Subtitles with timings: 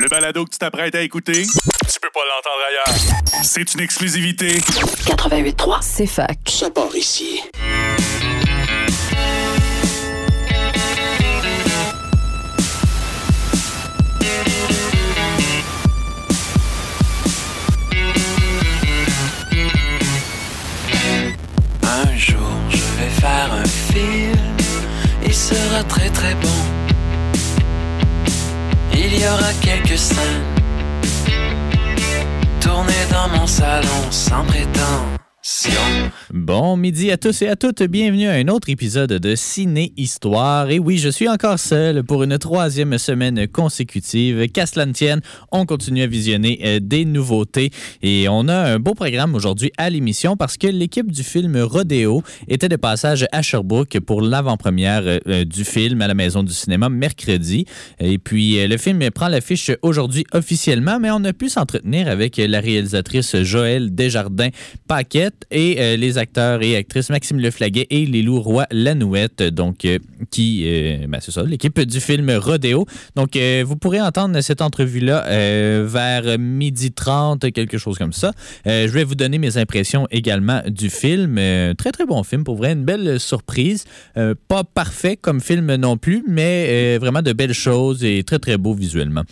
[0.00, 3.44] Le balado que tu t'apprêtes à écouter, tu peux pas l'entendre ailleurs.
[3.44, 4.56] C'est une exclusivité.
[4.56, 5.78] 88.3.
[5.82, 6.38] C'est fac.
[6.46, 7.42] Ça part ici.
[21.82, 22.38] Un jour,
[22.70, 24.56] je vais faire un film.
[25.26, 26.79] Il sera très très bon.
[29.12, 30.44] Il y aura quelques scènes.
[32.60, 35.19] Tournées dans mon salon sans prétention.
[36.34, 40.68] Bon midi à tous et à toutes, bienvenue à un autre épisode de Ciné Histoire.
[40.68, 44.50] Et oui, je suis encore seul pour une troisième semaine consécutive.
[44.50, 47.70] Qu'à cela ne tienne, on continue à visionner euh, des nouveautés
[48.02, 52.22] et on a un beau programme aujourd'hui à l'émission parce que l'équipe du film Rodeo
[52.46, 56.90] était de passage à Sherbrooke pour l'avant-première euh, du film à la Maison du cinéma
[56.90, 57.64] mercredi.
[57.98, 62.36] Et puis, euh, le film prend l'affiche aujourd'hui officiellement, mais on a pu s'entretenir avec
[62.36, 63.94] la réalisatrice Joëlle
[65.50, 69.98] Et euh, les acteurs et actrices Maxime Leflaguet et Lilou Roy-Lanouette, donc euh,
[70.30, 72.86] qui, euh, ben, c'est ça, l'équipe du film Rodeo.
[73.16, 75.24] Donc, vous pourrez entendre cette entrevue-là
[75.84, 78.32] vers midi 30, quelque chose comme ça.
[78.64, 81.36] je vais vous donner mes impressions également du film.
[81.76, 83.84] très, très bon film, pour vrai, une belle surprise.
[84.14, 88.74] pas parfait comme film non plus, mais vraiment de belles choses et très, très beau
[88.74, 89.24] visuellement.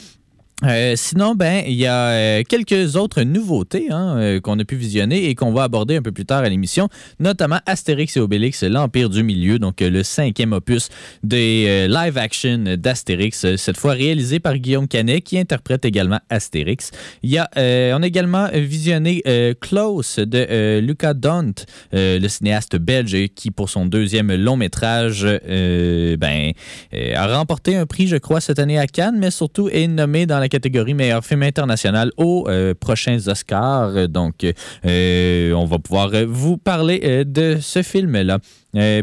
[0.65, 4.75] Euh, sinon, ben, il y a euh, quelques autres nouveautés hein, euh, qu'on a pu
[4.75, 6.89] visionner et qu'on va aborder un peu plus tard à l'émission,
[7.21, 10.89] notamment Astérix et Obélix, l'Empire du Milieu, donc le cinquième opus
[11.23, 16.91] des live-action d'Astérix, cette fois réalisé par Guillaume Canet, qui interprète également Astérix.
[17.23, 19.23] Il on a également visionné
[19.61, 21.53] Close de Luca Dont,
[21.93, 26.53] le cinéaste belge, qui pour son deuxième long métrage, ben,
[26.93, 30.41] a remporté un prix, je crois, cette année à Cannes, mais surtout est nommé dans
[30.41, 34.09] la catégorie meilleur film international aux euh, prochains Oscars.
[34.09, 34.45] Donc,
[34.85, 38.39] euh, on va pouvoir vous parler euh, de ce film-là.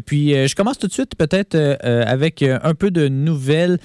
[0.06, 3.78] puis, je commence tout de suite peut-être avec un peu de nouvelles.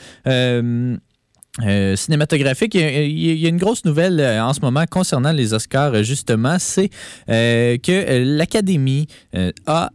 [1.97, 2.75] cinématographiques.
[2.75, 6.91] Il y, a, une grosse nouvelle en ce moment concernant les Oscars, justement, c'est
[7.27, 9.09] que l'Académie
[9.67, 9.91] a,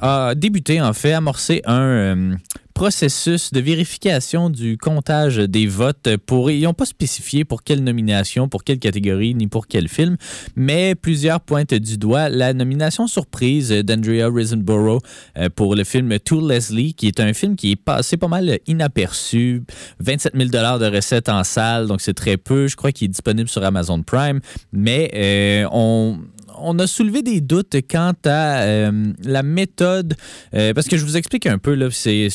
[0.00, 2.36] a débuté, en fait, amorcé un
[2.76, 6.50] processus de vérification du comptage des votes pour.
[6.50, 10.18] Ils n'ont pas spécifié pour quelle nomination, pour quelle catégorie, ni pour quel film,
[10.56, 15.00] mais plusieurs pointent du doigt la nomination surprise d'Andrea Risenborough
[15.38, 18.58] euh, pour le film To Leslie, qui est un film qui est passé pas mal
[18.66, 19.62] inaperçu.
[20.00, 22.68] 27 000 de recettes en salle, donc c'est très peu.
[22.68, 26.18] Je crois qu'il est disponible sur Amazon Prime, mais euh, on
[26.58, 30.14] on a soulevé des doutes quant à euh, la méthode,
[30.54, 32.28] euh, parce que je vous explique un peu, là, c'est,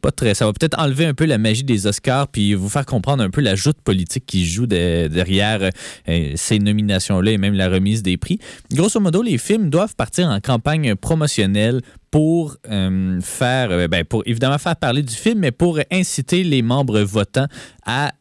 [0.00, 0.34] pas très.
[0.34, 3.30] Ça va peut-être enlever un peu la magie des Oscars, puis vous faire comprendre un
[3.30, 5.70] peu la joute politique qui joue derrière
[6.08, 8.38] euh, ces nominations-là et même la remise des prix.
[8.72, 12.58] Grosso modo, les films doivent partir en campagne promotionnelle pour
[13.22, 17.46] faire, ben, pour évidemment faire parler du film, mais pour inciter les membres votants
[17.86, 18.12] à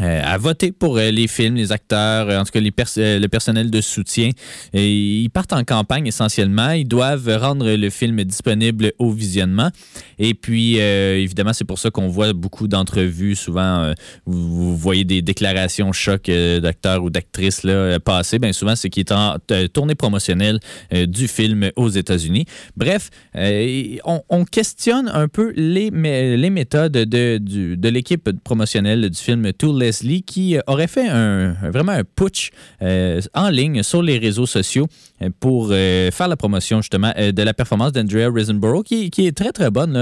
[0.00, 3.80] à voter pour euh, les films, les acteurs, euh, en tout cas le personnel de
[3.82, 4.30] soutien.
[4.72, 6.70] Ils partent en campagne essentiellement.
[6.70, 9.70] Ils doivent rendre le film disponible au visionnement.
[10.18, 13.34] Et puis, évidemment, c'est pour ça qu'on voit beaucoup d'entrevues.
[13.34, 13.92] Souvent,
[14.24, 17.66] vous, voyez des déclarations choc d'acteurs ou d'actrices
[18.04, 18.38] passer.
[18.38, 19.36] Bien souvent, c'est qui est en
[19.72, 20.60] tournée promotionnelle
[20.92, 22.46] du film aux États-Unis.
[22.76, 29.81] Bref, on, questionne un peu les, les méthodes de, de l'équipe promotionnelle du film Tool
[29.82, 32.50] Leslie qui aurait fait un, vraiment un putsch
[32.80, 34.86] euh, en ligne sur les réseaux sociaux
[35.20, 39.36] euh, pour euh, faire la promotion justement de la performance d'Andrea Risenborough qui, qui, est
[39.36, 39.94] très très bonne,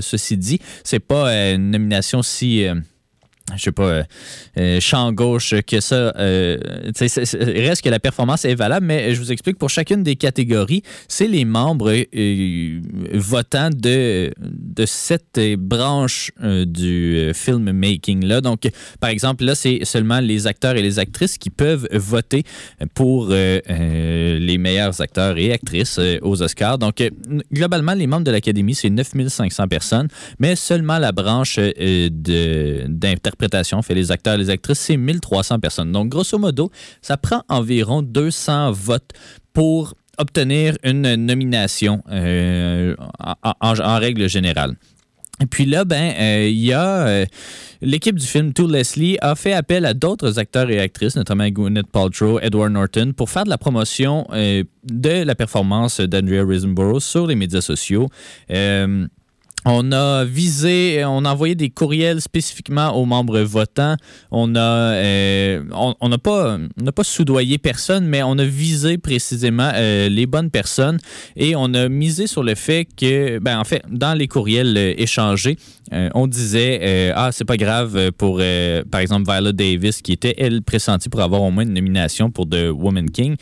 [0.00, 0.58] ceci dit.
[0.84, 2.66] C'est pas une nomination si
[3.56, 4.02] je sais pas, euh,
[4.58, 6.12] euh, champ gauche que ça.
[6.16, 6.56] Euh,
[6.98, 11.26] reste que la performance est valable, mais je vous explique pour chacune des catégories, c'est
[11.26, 11.92] les membres
[13.14, 18.40] votants de, de cette branche du filmmaking-là.
[18.40, 18.68] Donc,
[19.00, 22.44] par exemple, là, c'est seulement les acteurs et les actrices qui peuvent voter
[22.94, 26.78] pour les meilleurs acteurs et actrices aux Oscars.
[26.78, 27.02] Donc,
[27.52, 30.08] globalement, les membres de l'Académie, c'est 9500 personnes,
[30.38, 33.31] mais seulement la branche d'interprétation
[33.82, 35.92] fait les acteurs et les actrices, c'est 1300 personnes.
[35.92, 36.70] Donc, grosso modo,
[37.00, 39.12] ça prend environ 200 votes
[39.52, 42.94] pour obtenir une nomination euh,
[43.60, 44.76] en, règle générale.
[45.40, 47.26] Et puis là, ben, euh, il y a euh,
[47.80, 51.88] l'équipe du film To Leslie a fait appel à d'autres acteurs et actrices, notamment Gwyneth
[51.90, 57.34] Paltrow, Edward Norton, pour faire de la promotion de la performance d'Andrea Risenborough sur les
[57.34, 58.08] médias sociaux.
[59.64, 63.94] On a visé, on a envoyé des courriels spécifiquement aux membres votants.
[64.32, 69.70] On a, euh, on n'a pas, on pas soudoyé personne, mais on a visé précisément
[69.74, 70.98] euh, les bonnes personnes
[71.36, 74.94] et on a misé sur le fait que, ben en fait, dans les courriels euh,
[74.96, 75.56] échangés,
[76.14, 78.40] on disait ah c'est pas grave pour
[78.90, 82.48] par exemple Viola Davis qui était elle pressentie pour avoir au moins une nomination pour
[82.48, 83.36] The Woman King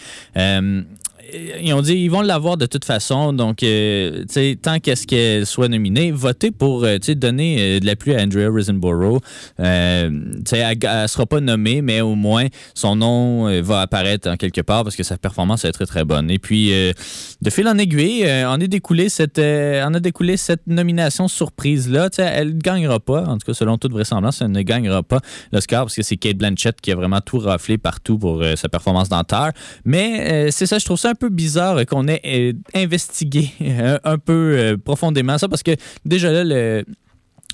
[1.63, 3.33] ils ont dit ils vont l'avoir de toute façon.
[3.33, 4.25] Donc, euh,
[4.63, 9.21] tant qu'est-ce qu'elle soit nominée, votez pour euh, donner euh, de l'appui à Andrea Risenborough.
[9.59, 14.85] elle ne sera pas nommée, mais au moins son nom va apparaître en quelque part
[14.85, 16.31] parce que sa performance est très très bonne.
[16.31, 21.29] Et puis, de fil en aiguille, on, a découlé cette, on a découlé cette nomination
[21.29, 22.09] surprise-là.
[22.19, 25.21] Elle ne gagnera pas, en tout cas selon toute vraisemblance, elle ne gagnera pas
[25.53, 29.09] l'Oscar parce que c'est Kate Blanchett qui a vraiment tout raflé partout pour sa performance
[29.09, 29.53] dentaire.
[29.85, 33.53] Mais c'est ça, je trouve ça un peu bizarre qu'on ait euh, investigué
[34.05, 36.85] un peu euh, profondément ça parce que déjà là, le,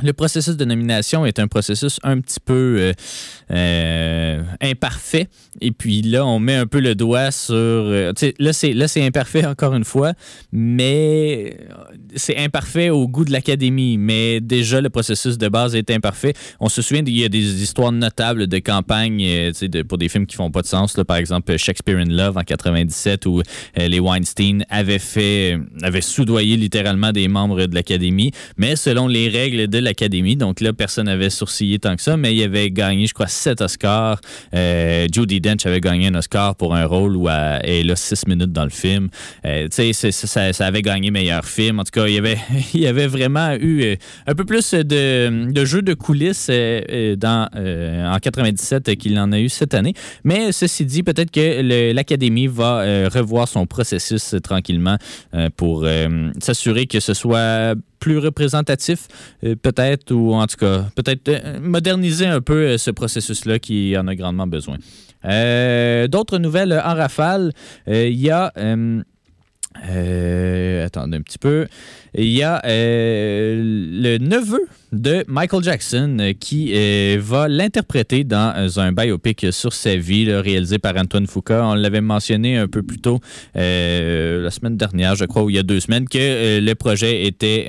[0.02, 2.92] le processus de nomination est un processus un petit peu euh,
[3.50, 5.28] euh, imparfait.
[5.62, 7.54] Et puis là, on met un peu le doigt sur.
[7.54, 10.12] Euh, là, c'est imparfait encore une fois,
[10.52, 11.56] mais
[12.14, 13.96] c'est imparfait au goût de l'académie.
[13.96, 16.34] Mais déjà, le processus de base est imparfait.
[16.60, 19.50] On se souvient qu'il y a des histoires notables de campagne
[19.88, 20.94] pour des films qui font pas de sens.
[21.08, 23.40] Par exemple, Shakespeare in Love en 97, où
[23.76, 28.32] les Weinstein avaient fait, avaient soudoyé littéralement des membres de l'académie.
[28.58, 30.36] Mais selon les règles de l'Académie.
[30.36, 33.60] Donc là, personne n'avait sourcillé tant que ça, mais il avait gagné, je crois, sept
[33.60, 34.20] Oscars.
[34.54, 38.52] Euh, Dench avait gagné un Oscar pour un rôle où elle est là six minutes
[38.52, 39.08] dans le film.
[39.44, 41.80] Euh, tu sais, ça, avait gagné meilleur film.
[41.80, 42.38] En tout cas, il y avait,
[42.74, 43.96] il avait vraiment eu euh,
[44.26, 49.48] un peu plus de, de jeux de coulisses dans, en 97 qu'il en a eu
[49.48, 49.94] cette année.
[50.24, 54.96] Mais ceci dit, peut-être que l'Académie va revoir son processus tranquillement
[55.56, 55.86] pour
[56.40, 57.74] s'assurer que ce soit
[58.06, 59.08] plus représentatif,
[59.42, 63.98] euh, peut-être, ou en tout cas, peut-être euh, moderniser un peu euh, ce processus-là qui
[63.98, 64.76] en a grandement besoin.
[65.24, 67.52] D'autres nouvelles en rafale,
[67.88, 68.52] il y a...
[70.84, 71.66] attendez un petit peu.
[72.14, 76.72] Il y a le neveu de Michael Jackson qui
[77.18, 81.54] va l'interpréter dans un biopic sur sa vie réalisé par Antoine Foucault.
[81.54, 83.20] On l'avait mentionné un peu plus tôt
[83.54, 87.66] la semaine dernière, je crois, ou il y a deux semaines, que le projet était,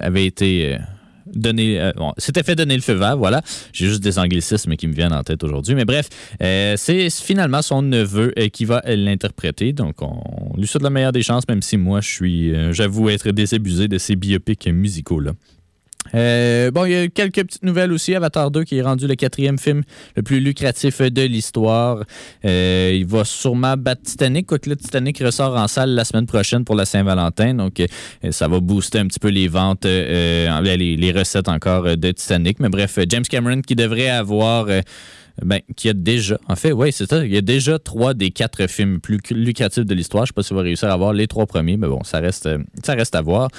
[0.00, 0.78] avait été
[1.26, 1.80] euh, donné.
[1.80, 3.42] Euh, bon, c'était fait donner le feu vert, voilà.
[3.72, 5.74] J'ai juste des anglicismes qui me viennent en tête aujourd'hui.
[5.74, 6.08] Mais bref,
[6.42, 9.72] euh, c'est finalement son neveu qui va l'interpréter.
[9.72, 13.30] Donc, on, lui souhaite la meilleure des chances, même si moi, je suis, j'avoue être
[13.30, 15.32] désabusé de ces biopics musicaux-là.
[16.14, 18.14] Euh, bon, il y a quelques petites nouvelles aussi.
[18.14, 19.82] Avatar 2 qui est rendu le quatrième film
[20.16, 22.04] le plus lucratif de l'histoire.
[22.44, 26.64] Euh, il va sûrement battre Titanic, quoique le Titanic ressort en salle la semaine prochaine
[26.64, 27.54] pour la Saint-Valentin.
[27.54, 27.86] Donc, euh,
[28.30, 32.60] ça va booster un petit peu les ventes, les, recettes encore de Titanic.
[32.60, 34.68] Mais bref, James Cameron qui devrait avoir...
[35.44, 37.22] Ben, qui a déjà, en fait, oui, c'est ça.
[37.22, 40.24] Il y a déjà trois des quatre films plus lucratifs de l'histoire.
[40.24, 42.20] Je ne sais pas s'il va réussir à avoir les trois premiers, mais bon, ça
[42.20, 42.48] reste,
[42.82, 43.50] ça reste à voir.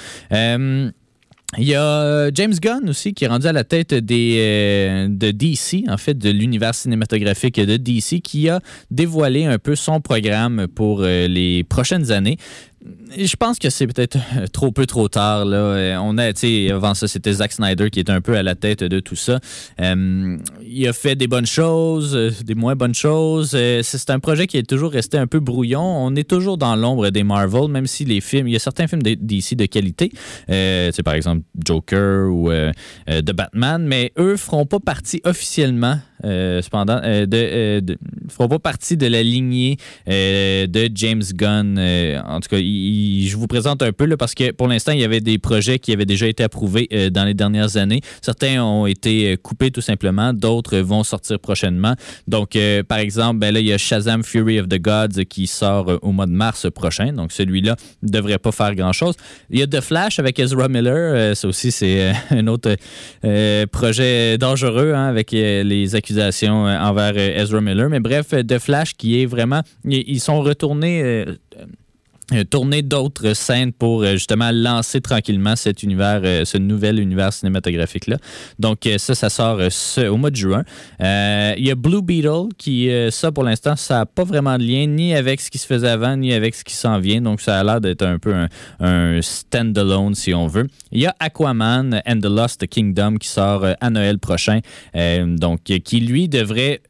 [1.56, 5.08] Il y a euh, James Gunn aussi qui est rendu à la tête des, euh,
[5.08, 8.60] de DC, en fait, de l'univers cinématographique de DC, qui a
[8.90, 12.36] dévoilé un peu son programme pour euh, les prochaines années
[13.16, 15.44] je pense que c'est peut-être euh, trop peu trop tard.
[15.44, 15.56] Là.
[15.56, 16.28] Euh, on a,
[16.74, 19.40] avant ça, c'était Zack Snyder qui était un peu à la tête de tout ça.
[19.80, 23.50] Euh, il a fait des bonnes choses, des moins bonnes choses.
[23.82, 25.82] c'est un projet qui est toujours resté un peu brouillon.
[25.82, 28.86] On est toujours dans l'ombre des Marvel, même si les films, il y a certains
[28.86, 30.10] films d'ici de qualité,
[30.50, 32.50] euh, par exemple Joker ou
[33.06, 39.22] The Batman, mais eux feront pas partie officiellement cependant, de, feront pas partie de la
[39.22, 41.78] lignée de James Gunn.
[41.78, 42.58] en tout cas,
[43.26, 45.92] je vous présente un peu parce que pour l'instant, il y avait des projets qui
[45.92, 48.00] avaient déjà été approuvés euh, dans les dernières années.
[48.22, 51.94] Certains ont été euh, coupés tout simplement, d'autres vont sortir prochainement.
[52.26, 55.46] Donc, euh, par exemple, ben là, il y a Shazam Fury of the Gods qui
[55.46, 57.12] sort au mois de mars prochain.
[57.12, 59.14] Donc, celui-là ne devrait pas faire grand-chose.
[59.50, 61.36] Il y a The Flash avec Ezra Miller.
[61.36, 62.76] ça aussi, c'est un autre
[63.72, 67.88] projet dangereux hein, avec les accusations envers Ezra Miller.
[67.88, 69.62] Mais bref, The Flash qui est vraiment...
[69.84, 71.24] Ils sont retournés
[72.50, 78.16] tourner d'autres scènes pour euh, justement lancer tranquillement cet univers, euh, ce nouvel univers cinématographique-là.
[78.58, 79.60] Donc ça, ça sort
[80.10, 80.64] au mois de juin.
[81.00, 84.86] Il y a Blue Beetle qui, ça pour l'instant, ça n'a pas vraiment de lien
[84.86, 87.20] ni avec ce qui se faisait avant, ni avec ce qui s'en vient.
[87.20, 88.48] Donc ça a l'air d'être un peu un,
[88.80, 90.66] un stand-alone si on veut.
[90.92, 94.60] Il y a Aquaman and the Lost Kingdom qui sort à Noël prochain.
[95.26, 96.80] donc qui lui devrait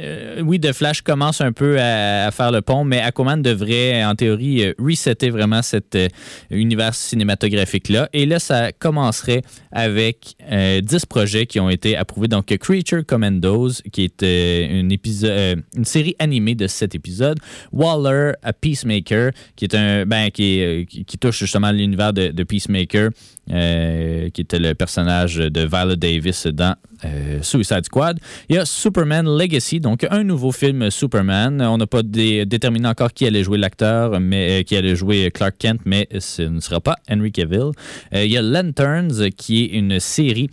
[0.00, 4.14] euh, oui, The Flash commence un peu à, faire le pont, mais Aquaman devrait, en
[4.14, 6.08] théorie, euh, resetter vraiment cet euh,
[6.50, 8.08] univers cinématographique-là.
[8.12, 12.28] Et là, ça commencerait avec 10 projets qui ont été approuvés.
[12.28, 17.38] Donc, Creature Commandos, qui est une, série animée de 7 épisodes.
[17.72, 20.86] Waller, A Peacemaker, qui est un ben, qui,
[21.20, 23.10] touche justement l'univers de Peacemaker.
[23.50, 28.18] Euh, qui était le personnage de Viola Davis dans euh, Suicide Squad.
[28.48, 31.60] Il y a Superman Legacy, donc un nouveau film Superman.
[31.60, 35.56] On n'a pas déterminé encore qui allait jouer l'acteur, mais euh, qui allait jouer Clark
[35.58, 37.72] Kent, mais ce ne sera pas Henry Cavill.
[38.12, 40.48] il y a Lanterns, qui est une série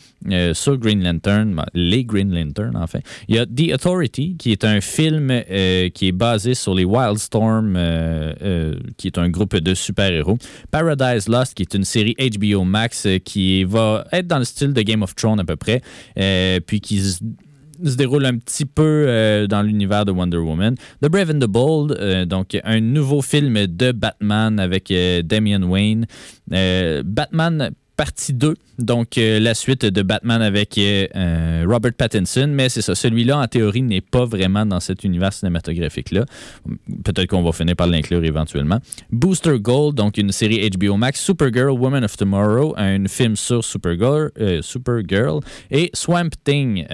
[0.54, 3.04] sur Green Lantern, les Green Lantern en fait.
[3.30, 5.42] Il y a The Authority, qui est un film
[5.94, 7.78] qui est basé sur les Wildstorm,
[8.98, 10.38] qui est un groupe de super-héros.
[10.72, 14.74] Paradise Lost, qui est une série HBO Max euh, qui va être dans le style
[14.74, 15.82] de Game of Thrones à peu près,
[16.18, 17.20] euh, puis qui se,
[17.96, 20.76] déroule un petit peu euh, dans l'univers de Wonder Woman.
[21.02, 26.06] The Brave and the Bold, donc un nouveau film de Batman avec Damian Wayne.
[26.48, 32.70] Batman partie 2, donc euh, la suite de Batman avec euh, euh, Robert Pattinson, mais
[32.70, 36.26] c'est ça, celui-là en théorie n'est pas vraiment dans cet univers cinématographique-là.
[37.04, 38.80] Peut-être qu'on va finir par l'inclure éventuellement.
[39.12, 44.32] Booster Gold, donc une série HBO Max, Supergirl, Woman of Tomorrow, un film sur Supergirl,
[44.62, 46.86] Supergirl et Swamp Thing.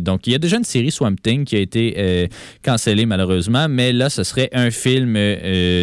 [0.00, 2.28] donc il y a déjà une série Swamp Thing qui a été
[2.62, 5.14] cancellée malheureusement, mais là ce serait un film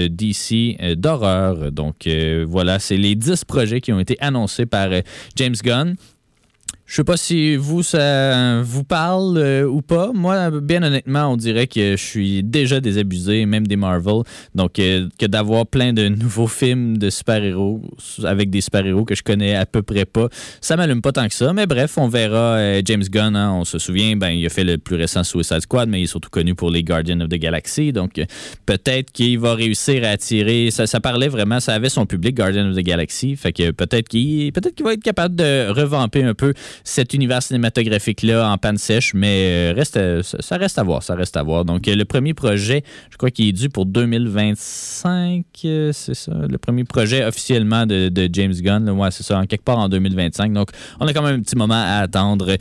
[0.10, 1.72] DC d'horreur.
[1.72, 2.08] Donc
[2.48, 4.90] voilà, c'est les 10 projets qui ont été annoncés par
[5.38, 5.98] James Gunn.
[6.88, 10.12] Je sais pas si vous, ça vous parle euh, ou pas.
[10.14, 14.22] Moi, bien honnêtement, on dirait que je suis déjà désabusé, même des Marvel.
[14.56, 17.82] Donc, euh, que d'avoir plein de nouveaux films de super-héros
[18.24, 20.30] avec des super-héros que je connais à peu près pas,
[20.62, 21.52] ça m'allume pas tant que ça.
[21.52, 23.36] Mais bref, on verra euh, James Gunn.
[23.36, 26.04] Hein, on se souvient, ben, il a fait le plus récent Suicide Squad, mais il
[26.06, 27.92] est surtout connu pour les Guardians of the Galaxy.
[27.92, 28.14] Donc,
[28.66, 30.70] peut-être qu'il va réussir à attirer.
[30.72, 33.36] Ça, parlait vraiment, ça avait son public, Guardians of the Galaxy.
[33.36, 36.54] Fait que peut-être qu'il peut qu'il va être capable de revamper un peu
[36.84, 41.38] cet univers cinématographique-là en panne sèche, mais euh, reste, ça reste à voir, ça reste
[41.38, 41.66] à voir.
[41.66, 46.34] Donc, euh, le premier projet, je crois qu'il est dû pour 2025, euh, c'est ça,
[46.50, 50.54] le premier projet officiellement de, James Gunn, ouais, c'est ça, en quelque part en 2025.
[50.54, 50.70] Donc,
[51.00, 52.58] on a quand même un petit moment à attendre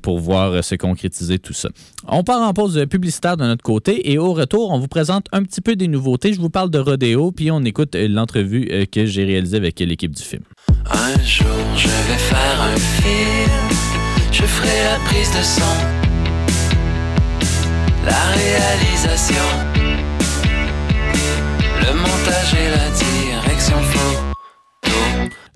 [0.00, 1.68] pour voir se concrétiser tout ça.
[2.08, 5.42] On part en pause publicitaire de notre côté et au retour, on vous présente un
[5.42, 6.32] petit peu des nouveautés.
[6.32, 10.22] Je vous parle de Rodeo, puis on écoute l'entrevue que j'ai réalisée avec l'équipe du
[10.22, 10.42] film.
[10.90, 13.72] Un jour, je vais faire un film
[14.32, 15.62] je ferai la prise de son,
[21.80, 24.32] le montage et la direction photo.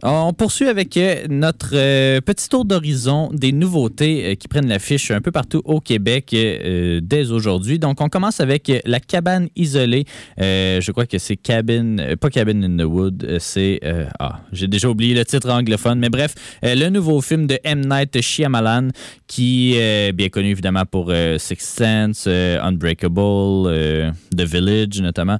[0.03, 5.11] On poursuit avec euh, notre euh, petit tour d'horizon des nouveautés euh, qui prennent l'affiche
[5.11, 7.79] un peu partout au Québec dès aujourd'hui.
[7.79, 10.05] Donc, on commence avec la cabane isolée.
[10.39, 13.81] je crois que c'est Cabin, pas Cabin in the Wood, c'est.
[14.19, 17.83] ah, j'ai déjà oublié le titre anglophone, mais bref, le nouveau film de M.
[17.89, 18.89] Night Shyamalan
[19.27, 25.39] qui est bien connu évidemment pour Six Sense, Unbreakable, The Village notamment.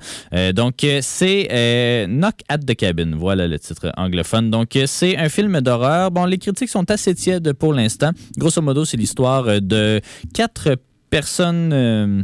[0.55, 3.13] donc, c'est Knock at the Cabin.
[3.17, 4.51] Voilà le titre anglophone.
[4.57, 6.11] Donc, c'est un film d'horreur.
[6.11, 8.13] Bon, les critiques sont assez tièdes pour l'instant.
[8.39, 10.01] Grosso modo, c'est l'histoire de
[10.33, 10.79] quatre
[11.11, 11.73] personnes.
[11.75, 12.23] Euh,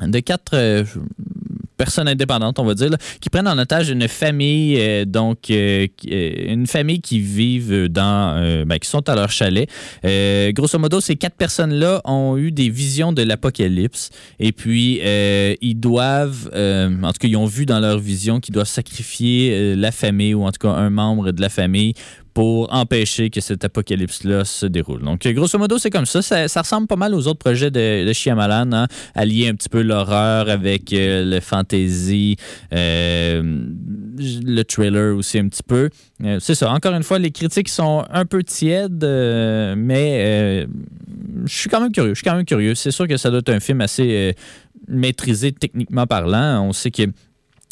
[0.00, 0.84] de quatre euh,
[1.76, 6.52] personnes indépendantes, on va dire, qui prennent en otage une famille, euh, donc euh, euh,
[6.52, 9.68] une famille qui vivent dans, ben, qui sont à leur chalet.
[10.54, 16.50] grosso modo, ces quatre personnes-là ont eu des visions de l'apocalypse et puis ils doivent,
[16.54, 20.44] en tout cas, ils ont vu dans leur vision qu'ils doivent sacrifier la famille ou
[20.44, 21.94] en tout cas un membre de la famille
[22.34, 25.02] pour empêcher que cet apocalypse-là se déroule.
[25.02, 26.22] Donc, grosso modo, c'est comme ça.
[26.22, 26.60] ça.
[26.60, 28.86] ressemble pas mal aux autres projets de, de Shyamalan, hein?
[29.14, 32.36] allier un petit peu l'horreur avec euh, le fantasy,
[32.72, 33.42] euh,
[34.16, 35.90] le trailer aussi un petit peu.
[36.24, 36.70] Euh, c'est ça.
[36.70, 39.04] Encore une fois, les critiques sont un peu tièdes,
[39.76, 40.66] mais
[41.44, 42.10] je suis quand même curieux.
[42.10, 42.74] Je suis quand même curieux.
[42.74, 44.34] C'est sûr que ça doit être un film assez
[44.88, 46.62] maîtrisé techniquement parlant.
[46.66, 47.02] On sait que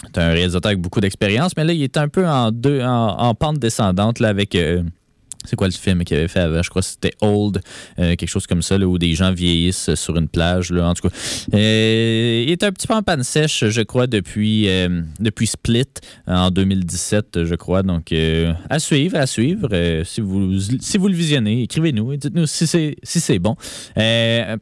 [0.07, 3.35] c'est un réalisateur avec beaucoup d'expérience, mais là, il est un peu en, deux, en,
[3.35, 4.83] pente descendante là, avec euh,
[5.45, 6.63] c'est quoi le film qu'il avait fait avant?
[6.63, 7.61] Je crois que c'était Old,
[7.99, 10.71] euh, quelque chose comme ça, où des gens vieillissent sur une plage.
[10.71, 11.15] Là, en tout cas,
[11.55, 15.87] euh, il est un petit peu en panne sèche, je crois, depuis, euh, depuis Split
[16.27, 17.83] en 2017, je crois.
[17.83, 18.13] Donc,
[18.69, 19.69] à suivre, à suivre.
[20.05, 23.57] si, vous, si vous le visionnez, écrivez-nous et dites-nous si c'est si bon.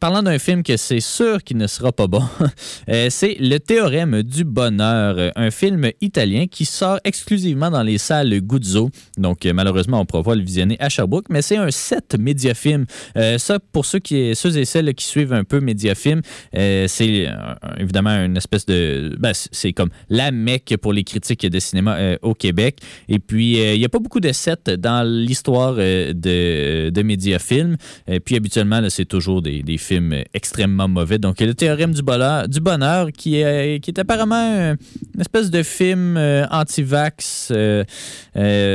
[0.00, 2.22] parlant d'un film que c'est sûr qu'il ne sera pas bon,
[3.08, 8.90] c'est Le théorème du bonheur, un film italien qui sort exclusivement dans les salles Guzzo.
[9.16, 12.86] Donc, malheureusement, on ne pourra le visionner à Sherbrooke, mais c'est un set Mediafilm.
[13.16, 16.20] Euh, ça, pour ceux, qui, ceux et celles qui suivent un peu Mediafilm,
[16.56, 17.32] euh, c'est euh,
[17.78, 19.16] évidemment une espèce de...
[19.18, 22.80] Ben, c'est comme la mecque pour les critiques de cinéma au Québec.
[23.08, 27.76] Et puis, il n'y a pas beaucoup de sets dans l'histoire de, de Mediafilm.
[28.06, 31.18] Et puis, habituellement, c'est toujours des, des films extrêmement mauvais.
[31.18, 34.74] Donc, le théorème du bonheur, qui, est, qui est apparemment
[35.14, 36.16] une espèce de film
[36.50, 37.52] anti-vax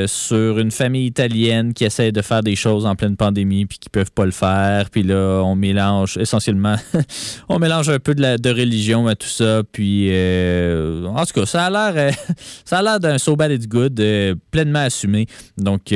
[0.07, 3.89] sur une famille italienne qui essaie de faire des choses en pleine pandémie puis qui
[3.89, 4.89] peuvent pas le faire.
[4.89, 6.75] Puis là, on mélange essentiellement,
[7.49, 9.61] on mélange un peu de, la, de religion à tout ça.
[9.71, 12.11] Puis, euh, en tout cas, ça a l'air, euh,
[12.65, 15.27] ça a l'air d'un So Bad It's Good euh, pleinement assumé.
[15.57, 15.93] Donc,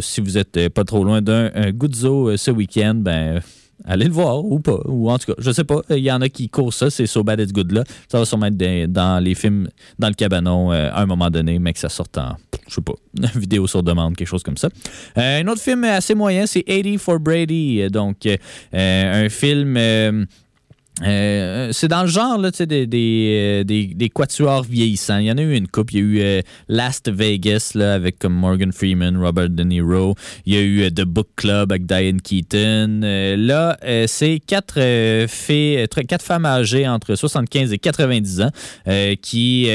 [0.00, 3.40] si vous êtes pas trop loin d'un un Guzzo ce week-end, ben
[3.84, 4.80] allez le voir ou pas.
[4.86, 5.82] Ou en tout cas, je sais pas.
[5.90, 7.84] Il y en a qui courent ça, c'est So Bad It's Good là.
[8.08, 11.58] Ça va sûrement être dans, les films dans le cabanon euh, à un moment donné,
[11.58, 12.36] mais que ça sorte en,
[12.68, 12.94] je sais pas,
[13.38, 14.68] vidéo sur demande, quelque chose comme ça.
[15.18, 17.88] Euh, un autre film assez moyen, c'est 80 for Brady.
[17.90, 20.26] Donc, euh, un film.
[21.02, 25.18] Euh, euh, c'est dans le genre là, des, des, euh, des, des quatuors vieillissants.
[25.18, 25.92] Il y en a eu une coupe.
[25.92, 30.14] Il y a eu euh, Last Vegas là, avec comme Morgan Freeman, Robert De Niro.
[30.46, 33.00] Il y a eu The Book Club avec Diane Keaton.
[33.02, 38.50] Là, c'est quatre, tr- quatre femmes âgées entre 75 et 90 ans
[39.20, 39.68] qui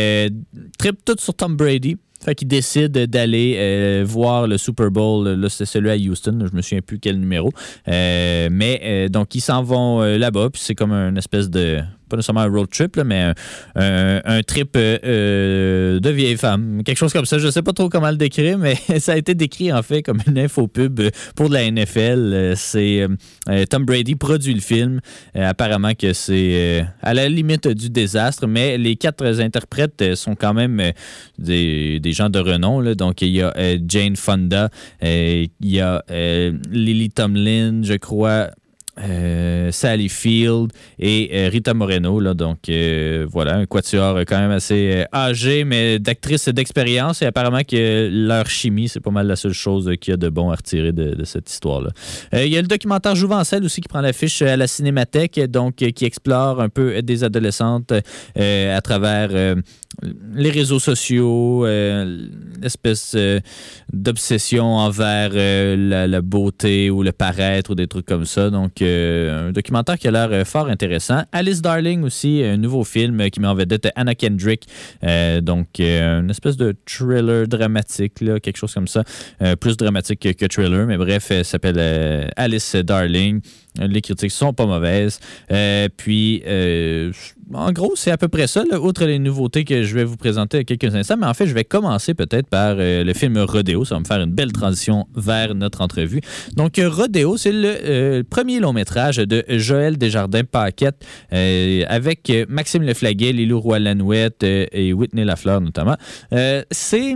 [0.77, 1.97] trippent toutes sur Tom Brady.
[2.27, 5.25] Fait qu'ils décident d'aller euh, voir le Super Bowl.
[5.29, 6.37] Là, c'est celui à Houston.
[6.45, 7.53] Je me souviens plus quel numéro.
[7.87, 10.49] Euh, mais euh, donc, ils s'en vont euh, là-bas.
[10.51, 11.79] Puis c'est comme une espèce de.
[12.09, 13.33] Pas nécessairement un road trip, là, mais
[13.75, 16.81] un, un- trip euh, euh, de vieille femme.
[16.85, 17.37] Quelque chose comme ça.
[17.37, 20.19] Je sais pas trop comment le décrire, mais ça a été décrit en fait comme
[20.27, 21.01] une infopub
[21.35, 22.53] pour de la NFL.
[22.55, 23.05] C'est
[23.49, 24.99] euh, Tom Brady produit le film.
[25.35, 30.81] Apparemment que c'est à la limite du désastre, mais les quatre interprètes sont quand même
[31.37, 32.79] des, des gens de renom.
[32.81, 32.95] là.
[32.95, 33.53] Donc, il y a
[33.87, 34.69] Jane Fonda,
[35.01, 36.03] il y a
[36.71, 38.49] Lily Tomlin, je crois.
[38.99, 42.19] Euh, Sally Field et euh, Rita Moreno.
[42.19, 47.21] Là, donc, euh, voilà, un quatuor quand même assez âgé, mais d'actrices d'expérience.
[47.21, 50.29] Et apparemment que leur chimie, c'est pas mal la seule chose qu'il y a de
[50.29, 51.89] bon à retirer de, cette histoire-là.
[52.33, 56.05] Il y a le documentaire Jouvencel aussi qui prend l'affiche à la Cinémathèque, donc qui
[56.05, 57.93] explore un peu des adolescentes
[58.35, 59.29] à travers
[60.33, 63.15] les réseaux sociaux, l'espèce
[63.91, 68.49] d'obsession envers la, la beauté ou le paraître ou des trucs comme ça.
[68.49, 71.23] Donc, euh, un documentaire qui a l'air euh, fort intéressant.
[71.31, 74.65] Alice Darling aussi, un nouveau film euh, qui met en vedette Anna Kendrick.
[75.03, 79.03] Euh, donc, euh, une espèce de thriller dramatique, là, quelque chose comme ça.
[79.41, 83.41] Euh, plus dramatique que, que thriller, mais bref, elle s'appelle euh, Alice Darling.
[83.79, 85.19] Les critiques sont pas mauvaises.
[85.51, 87.11] Euh, puis, euh,
[87.53, 90.59] en gros, c'est à peu près ça, outre les nouveautés que je vais vous présenter
[90.59, 91.17] à quelques instants.
[91.17, 93.85] Mais en fait, je vais commencer peut-être par euh, le film Rodeo.
[93.85, 96.21] Ça va me faire une belle transition vers notre entrevue.
[96.55, 101.05] Donc, Rodeo, c'est le premier long métrage de Joël Desjardins-Paquette
[101.87, 105.95] avec Maxime Leflaguet, Lilou Roy-Lanouette et Whitney Lafleur notamment.
[106.71, 107.15] C'est...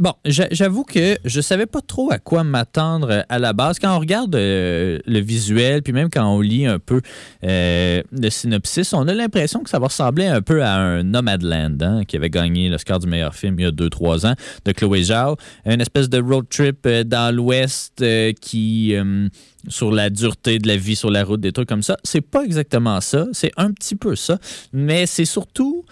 [0.00, 3.78] Bon, j'a- j'avoue que je savais pas trop à quoi m'attendre à la base.
[3.78, 7.02] Quand on regarde euh, le visuel, puis même quand on lit un peu
[7.44, 11.82] euh, le synopsis, on a l'impression que ça va ressembler un peu à un Nomadland,
[11.82, 14.34] hein, qui avait gagné l'Oscar du meilleur film il y a 2-3 ans,
[14.64, 15.36] de Chloé Zhao.
[15.66, 18.94] Une espèce de road trip euh, dans l'Ouest euh, qui...
[18.94, 19.28] euh,
[19.68, 21.98] sur la dureté de la vie sur la route, des trucs comme ça.
[22.04, 23.26] C'est pas exactement ça.
[23.34, 24.38] C'est un petit peu ça.
[24.72, 25.84] Mais c'est surtout...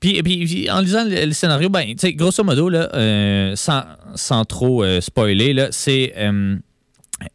[0.00, 3.82] Puis, en lisant le, scénario, ben, grosso modo, là, euh, sans,
[4.14, 6.56] sans trop euh, spoiler, c'est euh,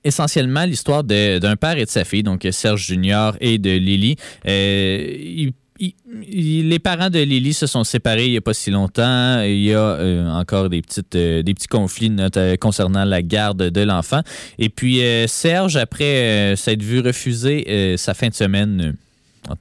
[0.03, 4.15] essentiellement l'histoire d'un père et de sa fille, donc Serge Junior et de Lily.
[4.45, 5.93] Il- il-
[6.27, 9.41] il- les parents de Lily se sont séparés il n'y a pas si longtemps.
[9.43, 9.99] Il y a
[10.33, 12.11] encore des, petites, des petits conflits
[12.59, 14.21] concernant la garde de l'enfant.
[14.57, 18.95] Et puis Serge, après s'être vu refuser sa fin de semaine,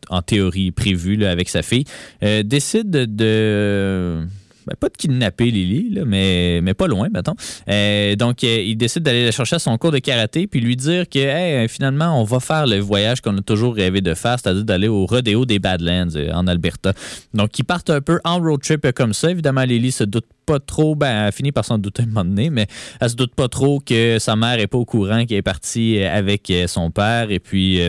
[0.09, 1.85] en, théorie prévue là, avec sa fille,
[2.23, 4.21] euh, décide de...
[4.67, 7.35] ben, pas de kidnapper Lily, mais, mais pas loin, mettons.
[7.69, 10.77] Euh, donc, euh, il décide d'aller la chercher à son cours de karaté, puis lui
[10.77, 14.39] dire que hey, finalement, on va faire le voyage qu'on a toujours rêvé de faire,
[14.39, 16.93] c'est-à-dire d'aller au rodéo des Badlands en Alberta.
[17.35, 19.31] Donc, ils partent un peu en road trip comme ça.
[19.31, 22.51] Évidemment, Lily se doute pas trop, ben, elle finit par s'en douter un moment donné,
[22.51, 22.67] mais
[23.01, 26.03] elle se doute pas trop que sa mère est pas au courant qu'elle est partie
[26.03, 27.81] avec son père, et puis...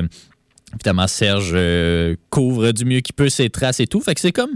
[0.76, 4.02] Évidemment, Serge euh, couvre du mieux qu'il peut ses traces et tout.
[4.02, 4.52] Fait que c'est comme.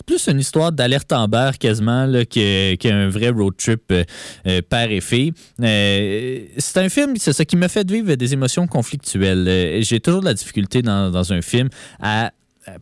[0.00, 4.02] C'est plus une histoire d'alerte Amber quasiment là, qu'un vrai road trip euh,
[4.46, 5.34] euh, père et fille.
[5.62, 9.82] Euh, c'est un film, c'est ça qui me fait vivre des émotions conflictuelles.
[9.82, 11.68] J'ai toujours de la difficulté dans, dans un film
[12.00, 12.32] à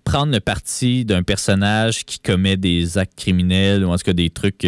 [0.05, 4.31] prendre le parti d'un personnage qui commet des actes criminels ou en tout cas des
[4.31, 4.66] trucs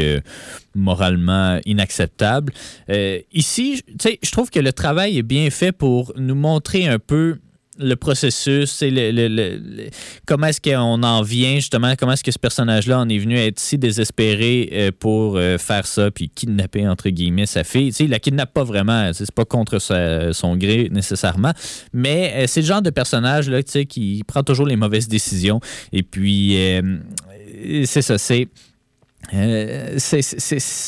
[0.74, 2.52] moralement inacceptables.
[2.88, 3.82] Euh, ici,
[4.22, 7.38] je trouve que le travail est bien fait pour nous montrer un peu
[7.80, 9.90] le processus, le, le- le-
[10.26, 13.46] comment est-ce qu'on en vient justement, comment est-ce que ce personnage-là en est venu à
[13.46, 17.88] être si désespéré euh, pour euh, faire ça, puis kidnapper entre guillemets sa fille?
[17.88, 21.52] Tu sais, il la kidnappe pas vraiment, c'est pas contre son gré nécessairement,
[21.92, 25.60] mais euh, c'est le genre de personnage là, qui prend toujours les mauvaises décisions.
[25.92, 26.56] Et puis,
[27.84, 28.48] c'est ça, c'est.
[29.34, 29.98] Euh,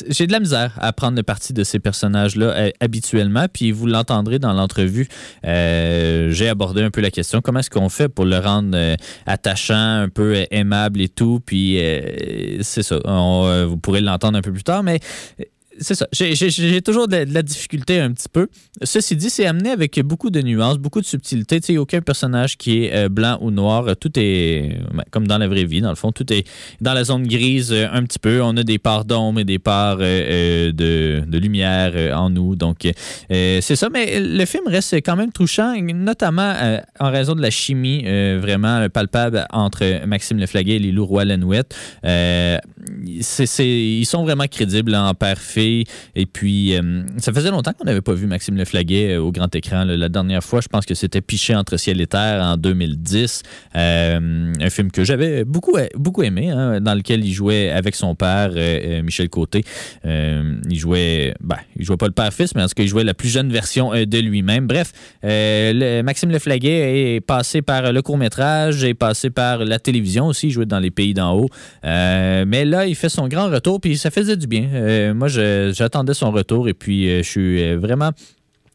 [0.08, 3.86] J'ai de la misère à prendre le parti de ces personnages-là euh, habituellement, puis vous
[3.86, 5.08] l'entendrez dans l'entrevue.
[5.46, 8.76] euh, J'ai abordé un peu la question comment est-ce qu'on fait pour le rendre
[9.26, 11.78] attachant, un peu aimable et tout, puis
[12.62, 12.98] c'est ça.
[13.66, 14.98] Vous pourrez l'entendre un peu plus tard, mais
[15.78, 16.06] c'est ça.
[16.12, 18.48] J'ai- toujours de la, difficulté un petit peu.
[18.82, 21.60] Ceci dit, c'est amené avec beaucoup de nuances, beaucoup de subtilité.
[21.60, 23.96] Tu sais, aucun personnage qui est euh, blanc ou noir.
[23.96, 26.12] Tout est ben, comme dans la vraie vie, dans le fond.
[26.12, 26.44] Tout est
[26.80, 28.42] dans la zone grise euh, un petit peu.
[28.42, 32.54] On a des parts d'ombre et des parts euh, de, lumière en nous.
[32.54, 32.86] Donc,
[33.28, 33.88] c'est ça.
[33.88, 36.54] Mais le film reste quand même touchant, notamment
[37.00, 38.04] en raison de la chimie
[38.38, 41.74] vraiment palpable entre Maxime Leflaguet et Lilou Roy-Lenouette.
[43.04, 45.84] Ils sont vraiment crédibles en père-fille.
[46.14, 49.54] Et puis, euh, ça faisait longtemps qu'on n'avait pas vu Maxime Leflaguet euh, au grand
[49.54, 49.84] écran.
[49.84, 53.42] La dernière fois, je pense que c'était Piché entre ciel et terre en 2010.
[53.76, 58.14] Euh, un film que j'avais beaucoup, beaucoup aimé, hein, dans lequel il jouait avec son
[58.14, 58.50] père,
[59.02, 59.64] Michel Côté.
[60.04, 63.14] Il jouait, ben, il jouait pas le père-fils, mais en tout cas, il jouait la
[63.14, 64.66] plus jeune version de lui-même.
[64.66, 70.48] Bref, le- Maxime Leflaguet est passé par le court-métrage, est passé par la télévision aussi,
[70.48, 71.48] il jouait dans les pays d'en haut.
[71.82, 74.68] Mais là, il fait son grand retour, puis ça faisait du bien.
[74.72, 78.10] Euh, moi, j'attendais son retour, et puis euh, je suis euh, vraiment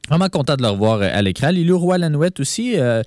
[0.09, 1.49] Vraiment content de le revoir euh, à l'écran.
[1.49, 3.01] Lilou Roy-Lanouette aussi euh,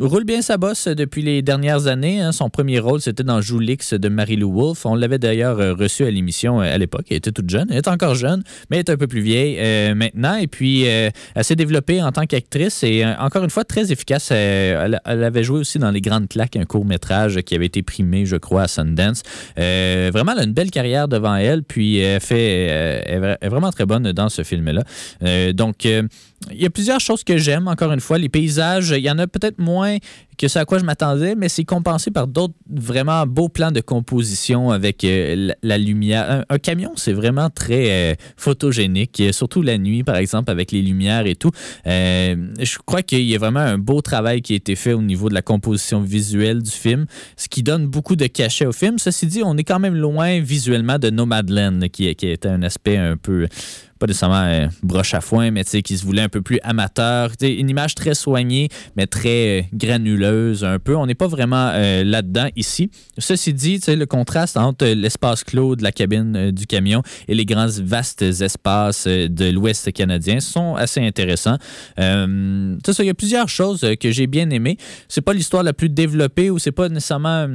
[0.00, 2.22] roule bien sa bosse depuis les dernières années.
[2.22, 2.32] hein.
[2.32, 4.86] Son premier rôle, c'était dans Joulix de Marie-Lou Wolfe.
[4.86, 7.04] On l'avait d'ailleurs euh, reçu à l'émission euh, à l'époque.
[7.10, 7.66] Elle était toute jeune.
[7.70, 10.36] Elle est encore jeune, mais elle est un peu plus vieille euh, maintenant.
[10.36, 13.92] Et puis, euh, elle s'est développée en tant qu'actrice et euh, encore une fois, très
[13.92, 14.30] efficace.
[14.32, 17.82] Euh, elle, elle avait joué aussi dans Les Grandes Claques, un court-métrage qui avait été
[17.82, 19.22] primé, je crois, à Sundance.
[19.58, 21.64] Euh, vraiment, elle a une belle carrière devant elle.
[21.64, 24.82] Puis, elle, fait, euh, elle est vraiment très bonne dans ce film-là.
[25.22, 26.02] Euh, donc, euh,
[26.50, 28.18] il y a plusieurs choses que j'aime, encore une fois.
[28.18, 29.98] Les paysages, il y en a peut-être moins
[30.36, 33.80] que ce à quoi je m'attendais, mais c'est compensé par d'autres vraiment beaux plans de
[33.80, 36.44] composition avec euh, la, lumière.
[36.48, 40.82] Un, camion, c'est vraiment très euh, photogénique, euh, surtout la nuit, par exemple, avec les
[40.82, 41.50] lumières et tout.
[41.86, 45.28] Je crois qu'il y a vraiment un beau travail qui a été fait au niveau
[45.28, 48.98] de la composition visuelle du film, ce qui donne beaucoup de cachet au film.
[48.98, 52.98] Ceci dit, on est quand même loin visuellement de Nomadland, qui, qui était un aspect
[52.98, 53.48] un peu
[53.98, 57.36] pas nécessairement euh, broche à foin, mais qui se voulait un peu plus amateur.
[57.36, 60.96] Tu sais, une image très soignée, mais très euh, granuleuse un peu.
[60.96, 62.90] On n'est pas vraiment euh, là-dedans ici.
[63.18, 67.44] Ceci dit, le contraste entre euh, l'espace clos de la cabine du camion et les
[67.44, 71.56] grands vastes espaces de l'Ouest canadien sont assez intéressants.
[71.98, 74.78] Il y a plusieurs choses que j'ai bien aimées.
[75.08, 77.48] C'est pas l'histoire la plus développée ou c'est pas nécessairement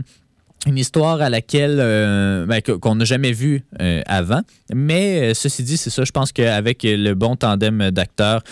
[0.67, 4.41] une histoire à laquelle euh, ben, qu'on n'a jamais vue euh, avant.
[4.73, 8.43] Mais euh, ceci dit, c'est ça, je pense qu'avec le bon tandem d'acteurs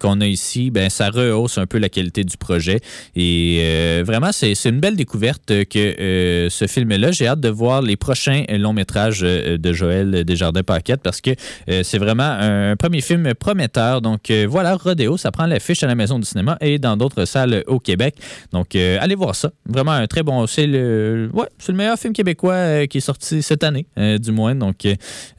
[0.00, 2.80] qu'on a ici, ben, ça rehausse un peu la qualité du projet.
[3.14, 7.12] Et vraiment, c'est une belle découverte que ce film-là.
[7.12, 11.30] J'ai hâte de voir les prochains longs métrages de Joël Desjardins-Paquette parce que
[11.82, 14.00] c'est vraiment un premier film prometteur.
[14.00, 17.62] Donc voilà, Rodéo, ça prend l'affiche à la Maison du cinéma et dans d'autres salles
[17.66, 18.16] au Québec.
[18.52, 19.50] Donc allez voir ça.
[19.66, 20.46] Vraiment un très bon...
[20.46, 24.18] C'est le, ouais, c'est le meilleur film québécois euh, qui est sorti cette année, euh,
[24.18, 24.54] du moins.
[24.54, 24.86] Donc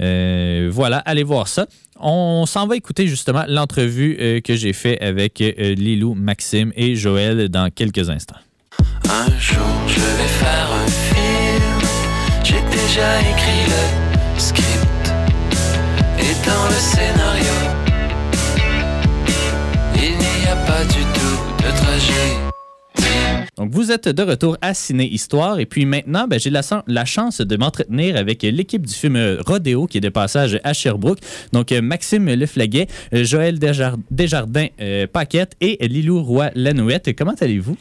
[0.02, 1.68] euh, voilà, allez voir ça.
[2.00, 7.70] On s'en va écouter justement l'entrevue que j'ai fait avec Lilou, Maxime et Joël dans
[7.70, 8.38] quelques instants.
[9.10, 11.20] Un jour je vais faire un film.
[12.44, 15.14] J'ai déjà écrit le script.
[16.20, 17.54] Et dans le scénario,
[19.96, 22.49] il n'y a pas du tout de trajet.
[23.60, 25.60] Donc, vous êtes de retour à Ciné Histoire.
[25.60, 29.38] Et puis maintenant, ben, j'ai la, chan- la chance de m'entretenir avec l'équipe du film
[29.46, 31.20] Rodéo qui est de passage à Sherbrooke.
[31.52, 35.08] Donc, euh, Maxime Leflaguet, euh, Joël Desjar- Desjardins euh,
[35.60, 37.14] et Lilou Roy-Lanouette.
[37.18, 37.76] Comment allez-vous?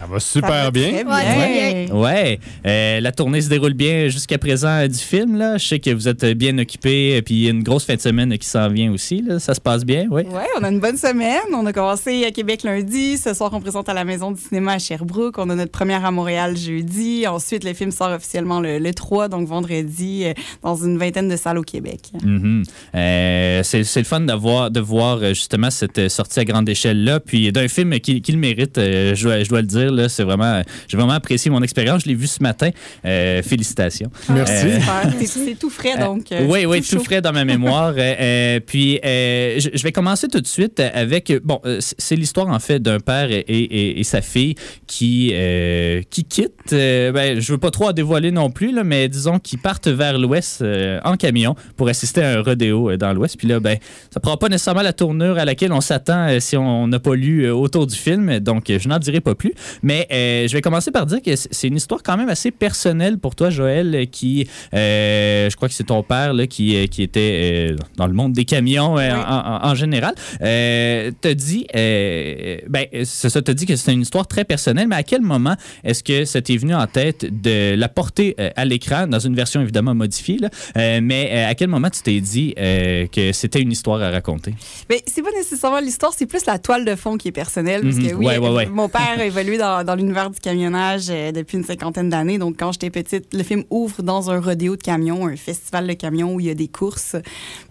[0.00, 0.90] Ça va super Ça va bien.
[0.90, 1.94] très Ouais, bien.
[1.94, 5.36] Ouais, euh, la tournée se déroule bien jusqu'à présent euh, du film.
[5.36, 5.58] Là.
[5.58, 7.94] Je sais que vous êtes bien occupés, et puis il y a une grosse fin
[7.96, 9.20] de semaine qui s'en vient aussi.
[9.22, 9.38] Là.
[9.38, 10.22] Ça se passe bien, oui?
[10.22, 11.40] Ouais, on a une bonne semaine.
[11.54, 13.18] On a commencé à Québec lundi.
[13.18, 15.36] Ce soir, on présente à la Maison du cinéma à Sherbrooke.
[15.38, 17.26] On a notre première à Montréal jeudi.
[17.26, 20.32] Ensuite, le film sort officiellement le, le 3, donc vendredi, euh,
[20.62, 22.00] dans une vingtaine de salles au Québec.
[22.24, 22.62] Mhm.
[22.94, 26.68] Euh, c'est c'est le fun d'avoir de voir euh, justement cette euh, sortie à grande
[26.68, 29.66] échelle là puis d'un film qui, qui le mérite euh, je, dois, je dois le
[29.66, 30.02] dire dire.
[30.02, 32.02] Là, c'est vraiment, j'ai vraiment apprécié mon expérience.
[32.04, 32.70] Je l'ai vu ce matin.
[33.04, 34.10] Euh, félicitations.
[34.28, 34.66] Merci.
[34.66, 34.78] Euh.
[35.20, 36.30] C'est- C'est tout frais, donc.
[36.32, 37.94] euh, oui, oui, tout frais dans ma mémoire.
[38.66, 41.32] Puis, euh, je, je vais commencer tout de suite avec.
[41.44, 44.54] Bon, c'est l'histoire, en fait, d'un père et, et- et sa fille
[44.86, 46.72] qui, euh, qui quittent.
[46.72, 49.88] euh, ben, je veux pas trop en dévoiler non plus, là, mais disons qu'ils partent
[49.88, 53.36] vers l'ouest euh, en camion pour assister à un rodéo euh, dans l'ouest.
[53.36, 53.76] Puis là, ben,
[54.12, 57.14] ça prend pas nécessairement la tournure à laquelle on s'attend euh, si on n'a pas
[57.14, 58.38] lu euh, autour du film.
[58.40, 59.52] Donc, je n'en dirai pas plus.
[59.82, 63.18] Mais euh, je vais commencer par dire que c'est une histoire quand même assez personnelle
[63.18, 67.02] pour toi, Joël, euh, qui, euh, je crois que c'est ton père là, qui, qui
[67.02, 69.04] était euh, dans le monde des camions Oui.
[69.10, 70.14] en, en- en général.
[70.38, 75.02] T'as dit, ben, c'est ça, t'as dit que c'était une histoire très personnelle, mais à
[75.02, 79.18] quel moment est-ce que ça t'est venu en tête de la porter à l'écran, dans
[79.18, 83.72] une version évidemment modifiée, là, mais à quel moment tu t'es dit que c'était une
[83.72, 84.54] histoire à raconter?
[84.88, 87.82] Mais c'est pas nécessairement l'histoire, c'est plus la toile de fond qui est personnelle.
[87.82, 88.18] Parce que Mhm.
[88.18, 88.66] oui, Ouais, ouais, ouais.
[88.66, 92.38] mon père évolué dans, dans l'univers du camionnage euh, depuis une cinquantaine d'années.
[92.38, 95.92] Donc, quand j'étais petite, le film ouvre dans un rodéo de camions, un festival de
[95.92, 97.16] camions où il y a des courses.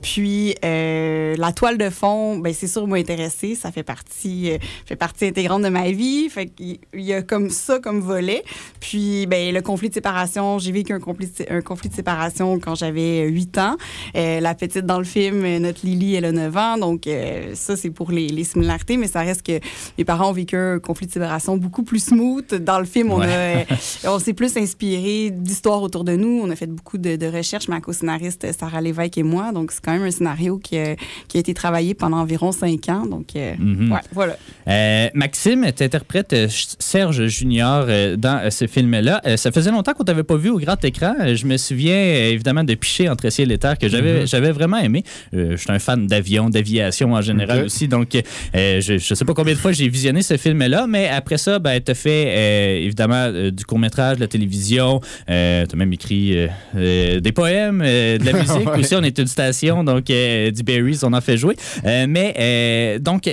[0.01, 3.55] Puis, euh, la toile de fond, ben, c'est sûr, m'a intéressée.
[3.55, 6.29] Ça fait partie, euh, fait partie intégrante de ma vie.
[6.29, 8.43] Fait qu'il il y a comme ça comme volet.
[8.79, 12.75] Puis, ben, le conflit de séparation, j'ai vécu un conflit, un conflit de séparation quand
[12.75, 13.77] j'avais 8 ans.
[14.15, 16.77] La petite dans le film, notre Lily, elle a 9 ans.
[16.77, 17.07] Donc,
[17.53, 18.97] ça, c'est pour les, les similarités.
[18.97, 19.59] Mais ça reste que
[19.97, 22.53] mes parents ont vécu un conflit de séparation beaucoup plus smooth.
[22.63, 23.63] Dans le film, on, a, euh,
[24.05, 26.41] on s'est plus inspiré d'histoires autour de nous.
[26.43, 29.51] On a fait beaucoup de, de recherches, ma co-scénariste Sarah Lévesque et moi.
[29.51, 30.95] Donc, c'est quand même un scénario qui a,
[31.27, 33.05] qui a été travaillé pendant environ 5 ans.
[33.07, 33.91] Donc, euh, Mhm.
[33.91, 34.37] ouais, voilà.
[34.67, 36.47] Euh, Maxime, tu interprètes euh,
[36.77, 39.21] Serge Junior euh, dans euh, ce film-là.
[39.25, 41.15] Euh, ça faisait longtemps qu'on t'avait pas vu au grand écran.
[41.19, 44.51] Euh, je me souviens euh, évidemment de Piché entre ciel et terre que j'avais j'avais
[44.51, 45.03] vraiment aimé.
[45.33, 47.87] Euh, je suis un fan d'avion, d'aviation en général aussi.
[47.87, 51.37] Donc, euh, je, je sais pas combien de fois j'ai visionné ce film-là, mais après
[51.37, 54.99] ça, ben, tu as fait euh, évidemment euh, du court-métrage, de la télévision.
[55.29, 56.35] Euh, tu as même écrit
[56.73, 58.79] des poèmes, de la musique Ouais.
[58.79, 58.95] aussi.
[58.95, 61.55] On est une station, donc du Berries, on en fait jouer.
[61.83, 63.23] Mais donc,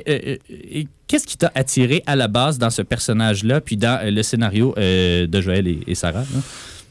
[1.08, 5.40] qu'est-ce qui t'a attiré à la base dans ce personnage-là, puis dans le scénario de
[5.40, 6.20] Joël et, et Sarah?
[6.20, 6.40] là?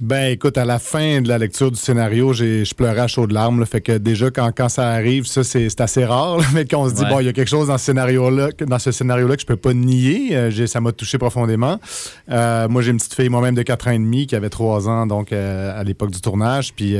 [0.01, 3.31] Ben écoute, à la fin de la lecture du scénario, j'ai- je pleurais à chaudes
[3.31, 3.61] larmes.
[3.61, 3.65] là.
[3.65, 6.37] fait que déjà, quand, quand ça arrive, ça, c'est assez rare.
[6.39, 7.09] là, mais qu'on se dit, Ouais.
[7.09, 9.45] bon, il y a quelque chose dans ce scénario-là que, dans ce scénario-là que je
[9.47, 10.35] peux pas nier.
[10.35, 11.79] Euh, ça m'a touché profondément.
[12.29, 14.89] Euh, moi, j'ai une petite fille moi-même de 4 ans et demi qui avait 3
[14.89, 16.73] ans donc euh, à l'époque du tournage.
[16.73, 16.97] Puis...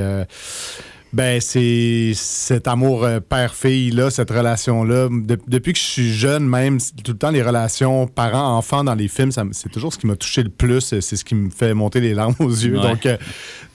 [1.16, 5.08] euh, ben, c'est cet amour euh, père-fille-là, cette relation-là.
[5.12, 9.08] De- depuis que je suis jeune, même, tout le temps, les relations parents-enfants dans les
[9.08, 10.82] films, c'est toujours ce qui m'a touché le plus.
[10.82, 12.78] C'est ce qui me fait monter les larmes aux yeux.
[12.78, 12.82] Ouais.
[12.90, 13.18] Donc, euh,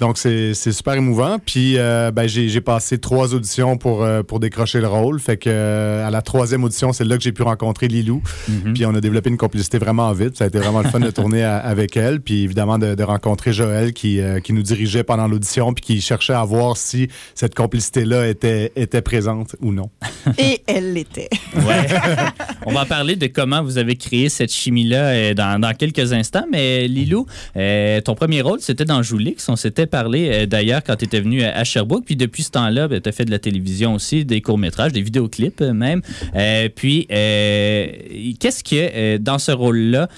[0.00, 1.38] donc c'est super émouvant.
[1.44, 5.18] Puis, euh, ben, j'ai passé trois auditions pour, euh, pour décrocher le rôle.
[5.20, 8.22] Fait que euh, à la troisième audition, c'est là que j'ai pu rencontrer Lilou.
[8.48, 8.74] Mhm.
[8.74, 10.36] Puis on a développé une complicité vraiment vite.
[10.36, 12.20] Ça a été vraiment le fun de tourner à- avec elle.
[12.20, 16.00] Puis évidemment de, de rencontrer Joël qui, euh, qui nous dirigeait pendant l'audition puis qui
[16.00, 19.90] cherchait à voir si cette complicité-là était, était présente ou non.
[20.38, 21.28] Et elle l'était.
[21.54, 21.86] Ouais.
[22.66, 26.44] On va parler de comment vous avez créé cette chimie-là euh, dans, dans quelques instants.
[26.50, 29.48] Mais Lilou, euh, ton premier rôle, c'était dans Joulix.
[29.48, 32.04] On s'était parlé euh, d'ailleurs quand tu étais venu à Sherbrooke.
[32.04, 35.60] Puis depuis ce temps-là, tu as fait de la télévision aussi, des courts-métrages, des vidéoclips
[35.60, 36.02] même.
[36.74, 40.08] Puis, qu'est-ce que dans ce rôle-là,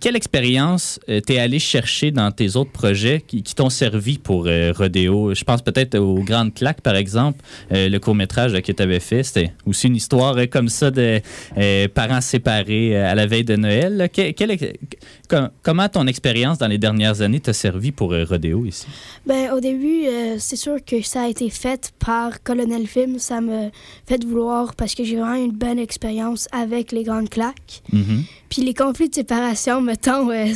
[0.00, 4.72] quelle expérience euh, t'es allé chercher dans tes autres projets qui, t'ont servi pour euh,
[4.76, 5.34] Rodéo?
[5.34, 9.22] Je pense peut-être aux Grandes Claques, par exemple, euh, le court-métrage que tu avais fait.
[9.22, 11.20] C'était aussi une histoire euh, comme ça de
[11.88, 14.08] parents séparés à la veille de Noël.
[14.12, 14.56] quelle
[15.28, 18.86] com- comment ton expérience dans les dernières années t'a servi pour euh, Rodéo ici?
[19.26, 23.18] Ben, au début, euh, c'est sûr que ça a été fait par Colonel Film.
[23.18, 23.70] Ça me
[24.06, 27.82] fait vouloir parce que j'ai vraiment une bonne expérience avec les grandes claques.
[27.92, 28.24] Mhm.
[28.48, 30.46] Puis les conflits de séparation, mettons, euh,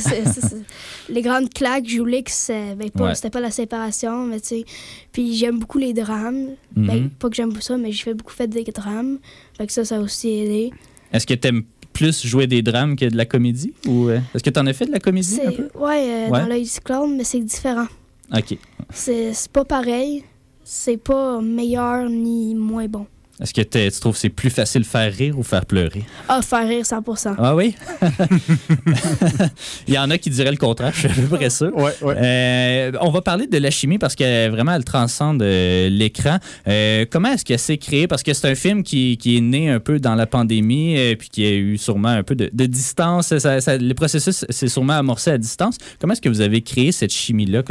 [1.09, 3.15] les grandes claques, Joulix, ben, Ouais.
[3.15, 4.65] c'était pas la séparation, mais tu sais.
[5.11, 6.49] Puis j'aime beaucoup les drames.
[6.75, 6.87] Mhm.
[6.87, 9.19] Ben, pas que j'aime ça, mais j'ai fait beaucoup fait des drames.
[9.57, 10.71] Fait que ça, ça a aussi aidé.
[11.11, 13.73] Est-ce que t'aimes plus jouer des drames que de la comédie?
[13.87, 15.69] Ou euh, est-ce que t'en as fait de la comédie un C'est, peu?
[15.79, 16.39] ouais, euh, Ouais?
[16.41, 17.87] dans l'œil du clown, mais c'est différent.
[18.35, 18.57] OK.
[18.91, 20.23] C'est c'est pas pareil.
[20.63, 23.05] C'est pas meilleur ni moins bon.
[23.43, 26.03] Est-ce que t'es- tu trouves que c'est plus facile faire rire ou faire pleurer?
[26.29, 27.75] Ah, faire rire 100% Ah oui?
[29.87, 31.75] Il y en a qui diraient le contraire, je suis à peu près sûr.
[31.75, 32.15] Ouais, ouais.
[32.17, 36.37] Euh, on va parler de la chimie parce que vraiment, elle transcende euh, l'écran.
[36.67, 38.07] Euh, comment est-ce qu'elle s'est créée?
[38.07, 41.15] Parce que c'est un film qui, qui est né un peu dans la pandémie euh,
[41.15, 43.37] puis qui a eu sûrement un peu de, de distance.
[43.37, 45.77] Ça- ça- le processus s'est sûrement amorcé à distance.
[45.99, 47.63] Comment est-ce que vous avez créé cette chimie-là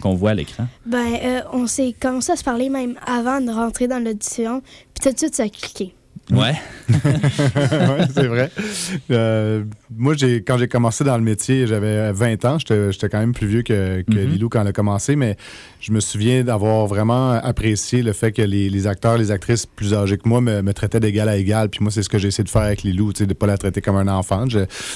[0.00, 0.66] qu'on voit à l'écran?
[0.86, 4.62] Ben, euh, on s'est commencé à se parler même avant de rentrer dans l'audition.
[5.02, 5.94] Tout de ça a cliqué.
[6.32, 6.54] Ouais.
[6.90, 8.50] Ouais, c'est vrai.
[9.10, 9.62] Euh,
[9.96, 12.58] moi, j'ai, quand j'ai commencé dans le métier, j'avais 20 ans.
[12.58, 14.30] J'étais, j'étais quand même plus vieux que, que Mhm.
[14.30, 15.36] Lilou quand elle a commencé, mais
[15.80, 19.94] je me souviens d'avoir vraiment apprécié le fait que les, les acteurs, les actrices plus
[19.94, 21.68] âgés que moi me, me traitaient d'égal à égal.
[21.68, 23.56] Puis moi, c'est ce que j'ai essayé de faire avec Lilou, de ne pas la
[23.56, 24.44] traiter comme un enfant.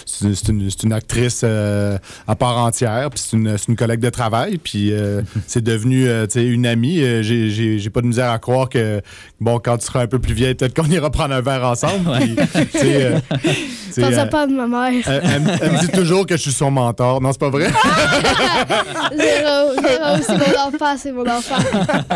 [0.06, 4.92] C'est, une- actrice euh, à part entière, puis c'est une, une collègue de travail, puis
[4.92, 6.98] euh, c'est devenu une amie.
[7.22, 9.00] J'ai, j'ai pas de misère à croire que,
[9.40, 12.10] bon, quand tu seras un peu plus vieille, peut-être qu'on ira prendre un verre ensemble.
[12.72, 13.18] puis, euh,
[13.98, 15.02] euh, pas de ma mère.
[15.06, 17.20] elle, elle me- elle me dit toujours que je suis son mentor.
[17.20, 17.68] Non, c'est pas vrai?
[19.16, 21.54] Zéro, zéro, c'est mon enfant, c'est mon enfant.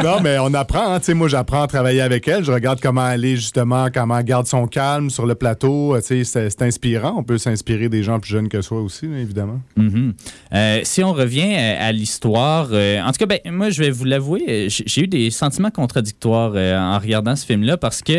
[0.03, 0.92] non, mais on apprend.
[0.94, 0.99] hein.
[0.99, 2.44] Tu sais, moi, j'apprends à travailler avec elle.
[2.44, 5.94] Je regarde comment elle est, justement, comment elle garde son calme sur le plateau.
[5.94, 7.14] Euh, tu sais, C'est inspirant.
[7.18, 9.61] On peut s'inspirer des gens plus jeunes que soi aussi, évidemment.
[9.77, 10.14] Mhm.
[10.55, 14.05] Euh, si on revient à l'histoire, euh, en tout cas, ben, moi, je vais vous
[14.05, 18.12] l'avouer, j'ai j'ai eu des sentiments contradictoires euh, en regardant ce film-là parce que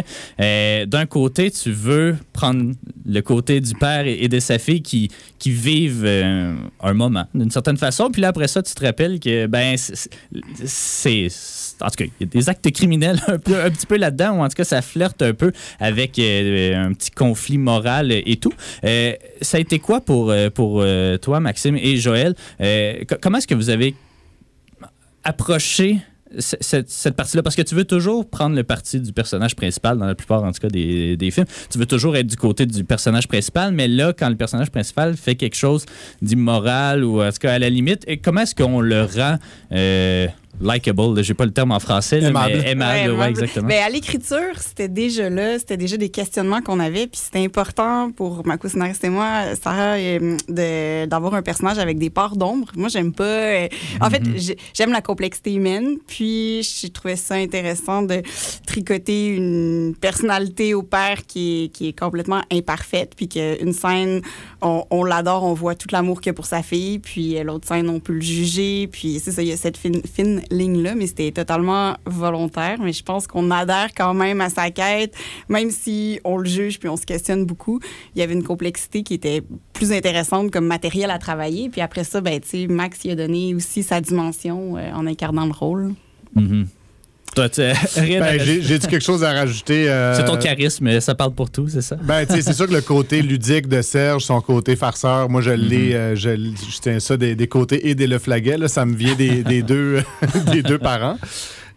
[0.82, 2.74] euh, d'un côté, tu veux prendre
[3.06, 7.52] le côté du père et, de sa fille qui, qui vivent euh, un moment d'une
[7.52, 11.76] certaine façon, puis là, après ça, tu te rappelles que, ben, c'est-.
[11.82, 14.38] En tout cas, il y a des actes criminels un, peu, un petit peu là-dedans,
[14.38, 18.38] ou en tout cas, ça flirte un peu avec euh, un petit conflit moral et
[18.38, 18.54] tout.
[18.84, 22.36] Euh, ça a été quoi pour, euh, pour euh, toi, Maxime et Joël?
[22.62, 23.96] Euh, co- comment est-ce que vous avez
[25.24, 26.00] approché
[26.38, 27.44] cette, cette partie-là?
[27.44, 30.52] Parce que tu veux toujours prendre le parti du personnage principal, dans la plupart, en
[30.52, 31.48] tout cas, des, films.
[31.70, 35.16] Tu veux toujours être du côté du personnage principal, mais là, quand le personnage principal
[35.16, 35.86] fait quelque chose
[36.22, 39.38] d'immoral ou en tout cas à la limite, comment est-ce qu'on le rend
[39.72, 40.28] euh,
[40.62, 41.24] likable?
[41.24, 42.54] J'ai pas le terme en français, là, Aimable.
[42.64, 43.30] mais aimable, ouais, aimable.
[43.30, 43.68] exactement.
[43.68, 48.12] Ben, à l'écriture, c'était déjà là, c'était déjà des questionnements qu'on avait, puis c'était important
[48.12, 52.72] pour ma co-scénariste et moi, Sarah, euh, d'avoir un personnage avec des parts d'ombre.
[52.76, 53.24] Moi, j'aime pas.
[53.24, 53.68] euh,
[54.02, 58.22] En fait, j'ai- j'aime la complexité humaine, puis j'ai trouvé ça intéressant de
[58.66, 64.22] tricoter une personnalité au père qui est, qui est complètement imparfaite, puis qu'une scène,
[64.62, 67.44] on, on l'adore, on voit tout l'amour qu'il y a pour sa fille, puis euh,
[67.44, 70.39] l'autre scène, on peut le juger, puis c'est ça, il y a cette fine, fine
[70.52, 75.16] ligne-là, mais c'était totalement volontaire, mais je pense qu'on adhère quand même à sa quête,
[75.48, 77.80] même si on le juge puis on se questionne beaucoup,
[78.16, 82.04] il y avait une complexité qui était plus intéressante comme matériel à travailler, puis après
[82.04, 85.94] ça, ben, Max y a donné aussi sa dimension euh, en incarnant le rôle.
[86.36, 86.68] Mhm.
[86.68, 86.79] À
[87.36, 89.90] Ben, j'ai j'ai-tu quelque chose à rajouter?
[89.90, 91.96] euh, C'est ton charisme, ça parle pour tout, c'est ça?
[92.04, 95.56] Ben, c'est sûr que le côté ludique de Serge, son côté farceur, moi, je Mhm.
[95.58, 98.86] l'ai, euh, je, je tiens ça des, des côtés et des Le Flaguet, là, ça
[98.86, 100.02] me vient des, des deux,
[100.52, 101.18] des deux parents.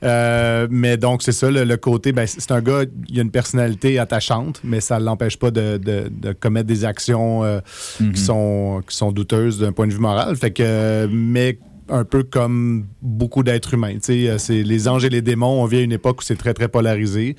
[0.04, 3.30] Euh, mais donc, c'est ça, le, le côté, ben, c'est un gars, il a une
[3.30, 7.60] personnalité attachante, mais ça ne l'empêche pas de, de- de commettre des actions euh,
[8.00, 8.12] Mhm.
[8.12, 10.34] qui, sont, qui sont douteuses d'un point de vue moral.
[10.34, 13.94] Fait que, mais un peu comme beaucoup d'êtres humains.
[13.94, 15.62] Tu sais, euh, c'est les anges et les démons.
[15.62, 17.36] On vit à une époque où c'est très, très polarisé.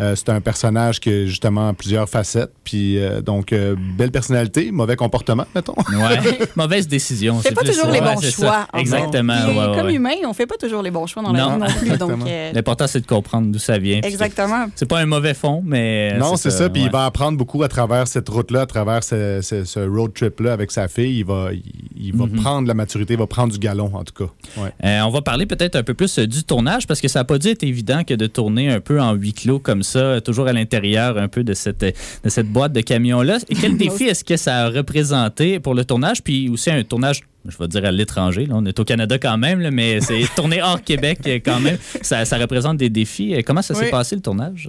[0.00, 2.52] Euh, c'est un personnage qui a justement plusieurs facettes.
[2.64, 5.74] Puis, euh, donc, euh, belle personnalité, mauvais comportement, mettons.
[5.90, 6.38] Ouais.
[6.56, 7.36] Mauvaise décision.
[7.36, 7.92] On fait c'est pas toujours ça.
[7.92, 8.66] les bons choix.
[8.76, 9.34] Exactement.
[9.46, 9.94] Puis, ouais, ouais, comme ouais.
[9.94, 11.66] humain, on fait pas toujours les bons choix dans la Non.
[11.82, 12.24] vie non plus.
[12.28, 14.00] euh, L'important, c'est de comprendre d'où ça vient.
[14.02, 14.66] exactement.
[14.74, 16.16] C'est pas un mauvais fond, mais.
[16.18, 16.68] non, c'est ça.
[16.68, 16.88] Puis ouais.
[16.88, 20.52] il va apprendre beaucoup à travers cette route-là, à travers ce, ce- ce road trip-là
[20.52, 21.18] avec sa fille.
[21.20, 21.62] Il va, il,
[21.96, 22.40] il va Mhm.
[22.40, 24.32] prendre la maturité, il va prendre du galon, en tout cas.
[24.62, 24.70] Ouais.
[24.84, 27.24] Euh, on va parler peut-être un peu plus euh, du tournage parce que ça n'a
[27.24, 30.46] pas dû être évident que de tourner un peu en huis clos comme ça, toujours
[30.46, 33.38] à l'intérieur un peu de cette, de cette boîte de camions-là.
[33.60, 36.22] Quel défi est-ce que ça a représenté pour le tournage?
[36.22, 39.36] Puis aussi un tournage, je vais dire à l'étranger, là, on est au Canada quand
[39.36, 41.76] même, là, mais c'est tourné hors Québec quand même.
[42.02, 43.34] Ça, ça représente des défis.
[43.44, 43.90] Comment ça s'est Oui.
[43.90, 44.68] passé le tournage?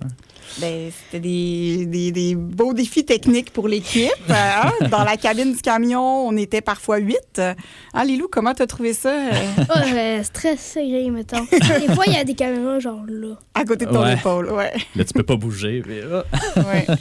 [0.59, 4.11] Ben, c'était des, des, des beaux défis techniques pour l'équipe.
[4.29, 4.71] Hein?
[4.89, 7.39] Dans la cabine du camion, on était parfois huit.
[7.39, 9.09] Hein, Lilou, comment t'as trouvé ça?
[9.09, 9.31] Euh,
[9.69, 11.45] Oh, stress serré, mettons.
[11.51, 13.35] Des fois, il y a des caméras genre là.
[13.53, 14.13] à côté de ton Ouais.
[14.13, 14.51] épaule?
[14.51, 14.71] Ouais.
[14.95, 15.81] Là, tu peux pas bouger.
[15.87, 16.01] mais,
[16.63, 16.85] ouais.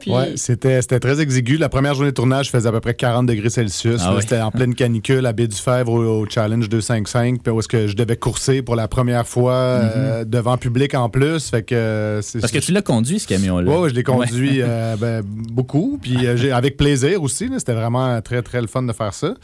[0.00, 1.56] Puis, Ouais, c'était c'était très exigu.
[1.56, 4.00] La première journée de tournage faisait à peu près 40 degrés Celsius.
[4.04, 4.22] Ah oui.
[4.22, 7.68] C'était en pleine canicule à Baie du Fèvre au, au Challenge 255, puis où est-ce
[7.68, 11.48] que je devais courser pour la première fois euh, devant public en plus.
[11.50, 12.40] Fait que euh, c'est-.
[12.40, 13.70] Parce que tu l'as conduit, ce camion-là.
[13.70, 17.48] Ouais, ouais, je l'ai conduit euh, ben, beaucoup, puis euh, j'ai- avec plaisir aussi.
[17.48, 17.58] là.
[17.60, 19.34] C'était vraiment très, très le fun de faire ça.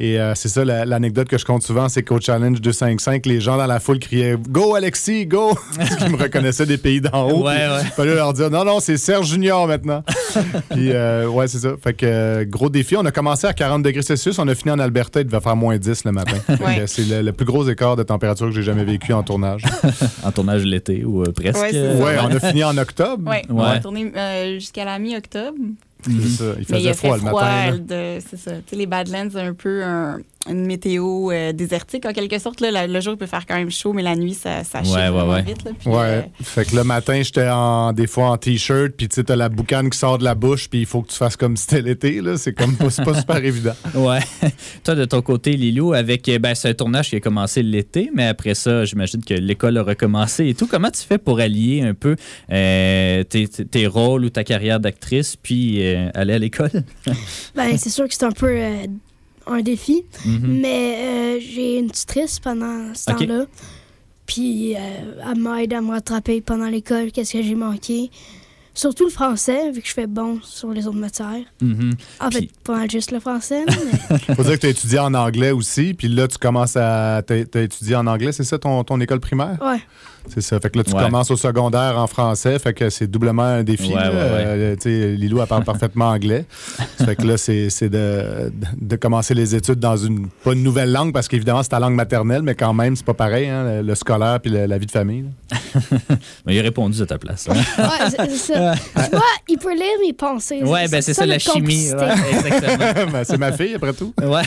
[0.00, 3.56] Et c'est ça, la- l'anecdote que je compte souvent, c'est qu'au Challenge 255, les gens
[3.56, 7.44] dans la foule criaient «Go, Alexis, go!» Parce qu'ils me reconnaissaient des pays d'en haut.
[7.46, 7.80] Ouais, puis ouais.
[7.84, 9.91] Il fallait leur dire «Non, non, c'est Serge Junior maintenant.»
[10.70, 11.70] Puis, euh, ouais, c'est ça.
[11.82, 12.96] Fait que, euh, gros défi.
[12.96, 14.38] On a commencé à 40 degrés Celsius.
[14.38, 15.20] On a fini en Alberta.
[15.20, 16.36] Il devait faire moins 10 le matin.
[16.62, 16.84] Ouais.
[16.86, 19.64] C'est le, le plus gros écart de température que j'ai jamais vécu en tournage.
[20.24, 21.60] En tournage l'été ou euh, presque.
[21.60, 21.72] Ouais.
[21.72, 23.28] Ouais, on a fini en octobre.
[23.28, 25.56] ouais, on a tourné euh, jusqu'à la mi-octobre.
[26.04, 26.10] Ça.
[26.10, 27.70] Il Mais faisait il a froid fait le froid, matin.
[27.70, 27.78] là.
[27.78, 28.52] de- c'est ça.
[28.52, 30.18] Tu sais, les Badlands, c'est un peu un-
[30.50, 32.60] une météo euh, désertique en quelque sorte.
[32.60, 32.72] Là.
[32.72, 34.90] La- le jour, il peut faire quand même chaud, mais la nuit, ça, ça chie
[34.90, 35.42] Ouais, ouais, vraiment ouais.
[35.42, 35.64] vite.
[35.64, 35.70] Là.
[35.78, 35.96] Puis, Ouais.
[35.98, 39.36] euh, Fait que le matin, j'étais en, des fois en t-shirt, puis tu sais, t'as
[39.36, 41.66] la boucane qui sort de la bouche, puis il faut que tu fasses comme si
[41.68, 42.36] c'était l'été, là.
[42.36, 43.74] C'est comme pas, c'est pas super évident.
[43.94, 44.18] Ouais.
[44.82, 48.10] Toi, de ton côté, Lilou, avec euh, ben, c'est un tournage qui a commencé l'été,
[48.12, 50.66] mais après ça, j'imagine que l'école a recommencé et tout.
[50.66, 52.16] Comment tu fais pour allier un peu
[52.50, 56.70] euh, tes, tes- tes rôles ou ta carrière d'actrice, puis euh, aller à l'école?
[57.54, 58.86] Ben, c'est sûr que c'est un peu euh,
[59.46, 60.60] un défi, Mhm.
[60.60, 63.18] mais euh, j'ai une tutrice pendant ce Ok.
[63.26, 63.44] temps-là.
[64.26, 64.78] Puis euh,
[65.30, 68.10] elle m'aide à me rattraper pendant l'école, qu'est-ce que j'ai manqué.
[68.74, 71.44] Surtout le français, vu que je fais bon sur les autres matières.
[71.60, 71.92] Mhm.
[72.20, 73.64] En fait, Puis- pas mal juste le français,
[74.28, 77.22] mais Faut dire que tu as étudié en anglais aussi, puis là, tu commences à.
[77.26, 79.58] Tu as étudié en anglais, c'est ça, ton, ton école primaire?
[79.60, 79.80] ouais.
[80.28, 80.58] C'est ça.
[80.60, 81.02] Fait que là, tu Ouais.
[81.02, 83.88] commences au secondaire en français, fait que c'est doublement un défi.
[83.88, 84.12] Ouais, ouais, ouais.
[84.14, 86.44] Euh, tu sais, Lilou, elle parle parfaitement anglais.
[87.04, 90.28] fait que là, c'est c'est de, de commencer les études dans une.
[90.44, 93.14] Pas une nouvelle langue, parce qu'évidemment, c'est ta langue maternelle, mais quand même, c'est pas
[93.14, 95.24] pareil, hein, le, le scolaire puis le- la vie de famille.
[96.46, 97.48] Mais il a répondu à ta place.
[97.48, 97.54] hein.
[97.78, 98.74] Ouais, c'est ça.
[99.04, 100.62] tu vois, il peut lire mes pensées.
[100.62, 101.88] Ouais, ben c'est ça, la chimie.
[101.88, 103.08] exactement.
[103.12, 104.12] Ben, c'est ma fille, après tout.
[104.22, 104.42] Ouais.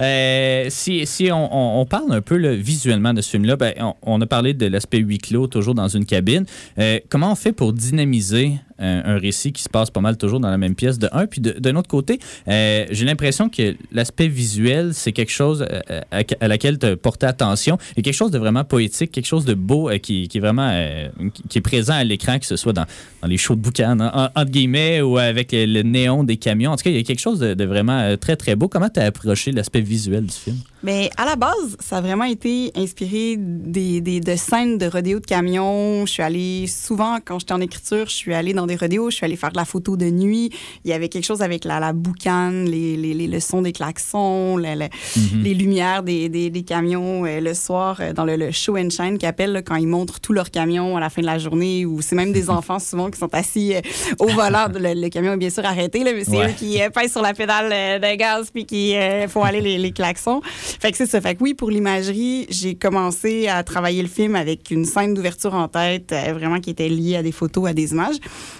[0.00, 3.74] Euh, si si on, on- on parle un peu là, visuellement de ce film-là, ben,
[3.80, 6.44] on, on a parlé de l'aspect huis clos, toujours dans une cabine.
[6.78, 10.50] Euh, comment on fait pour dynamiser un, récit qui se passe pas mal toujours dans
[10.50, 11.26] la même pièce de un?
[11.26, 12.18] Puis d'un autre côté,
[12.48, 17.26] euh, j'ai l'impression que l'aspect visuel, c'est quelque chose euh, à, à laquelle tu porté
[17.26, 20.40] attention et quelque chose de vraiment poétique, quelque chose de beau euh, qui, qui est
[20.40, 21.08] vraiment euh,
[21.48, 22.86] qui- est présent à l'écran, que ce soit dans,
[23.22, 26.72] dans les shows de boucan, en- entre guillemets, ou avec le, néon des camions.
[26.72, 28.68] En tout cas, il y a quelque chose de, vraiment euh, très, très beau.
[28.68, 30.56] Comment tu as approché l'aspect visuel du film?
[30.82, 35.20] Mais à la base, ça a vraiment été inspiré des, des- de scènes de rodéo
[35.20, 36.04] de camions.
[36.06, 39.16] Je suis allée souvent, quand j'étais en écriture, je suis allée dans des rodéos, je
[39.16, 40.50] suis allée faire de la photo de nuit.
[40.84, 43.72] Il y avait quelque chose avec la, la boucane, les, les, les- le son des
[43.72, 45.42] klaxons, le- le- Mhm.
[45.42, 48.90] les lumières des, des, des camions euh, le soir euh, dans le, le show and
[48.90, 51.38] shine qu'ils appellent là, quand ils montrent tous leurs camions à la fin de la
[51.38, 53.80] journée ou c'est même des enfants souvent qui sont assis euh,
[54.18, 54.66] au volant.
[54.72, 56.48] Le, le camion est bien sûr arrêté, là, mais c'est Ouais.
[56.50, 57.70] eux qui pèsent sur la pédale
[58.00, 58.94] de gaz puis qui
[59.28, 60.40] font aller les, les klaxons.
[60.44, 61.20] Fait que c'est ça.
[61.20, 65.54] Fait que oui, pour l'imagerie, j'ai commencé à travailler le film avec une scène d'ouverture
[65.54, 68.16] en tête, euh, vraiment qui était liée à des photos, à des images.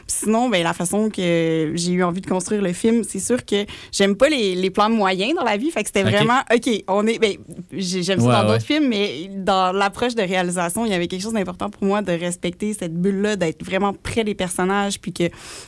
[0.07, 3.65] Sinon, ben, la façon que j'ai eu envie de construire le film, c'est sûr que
[3.93, 5.71] j'aime pas les, les plans moyens dans la vie.
[5.71, 7.19] Fait que c'était vraiment, OK, on est.
[7.19, 7.37] Ben,
[7.73, 8.55] j'ai- j'aime ça dans ouais.
[8.55, 12.03] d'autres films, mais dans l'approche de réalisation, il y avait quelque chose d'important pour moi
[12.03, 15.25] de respecter cette bulle-là, d'être vraiment près des personnages, puis que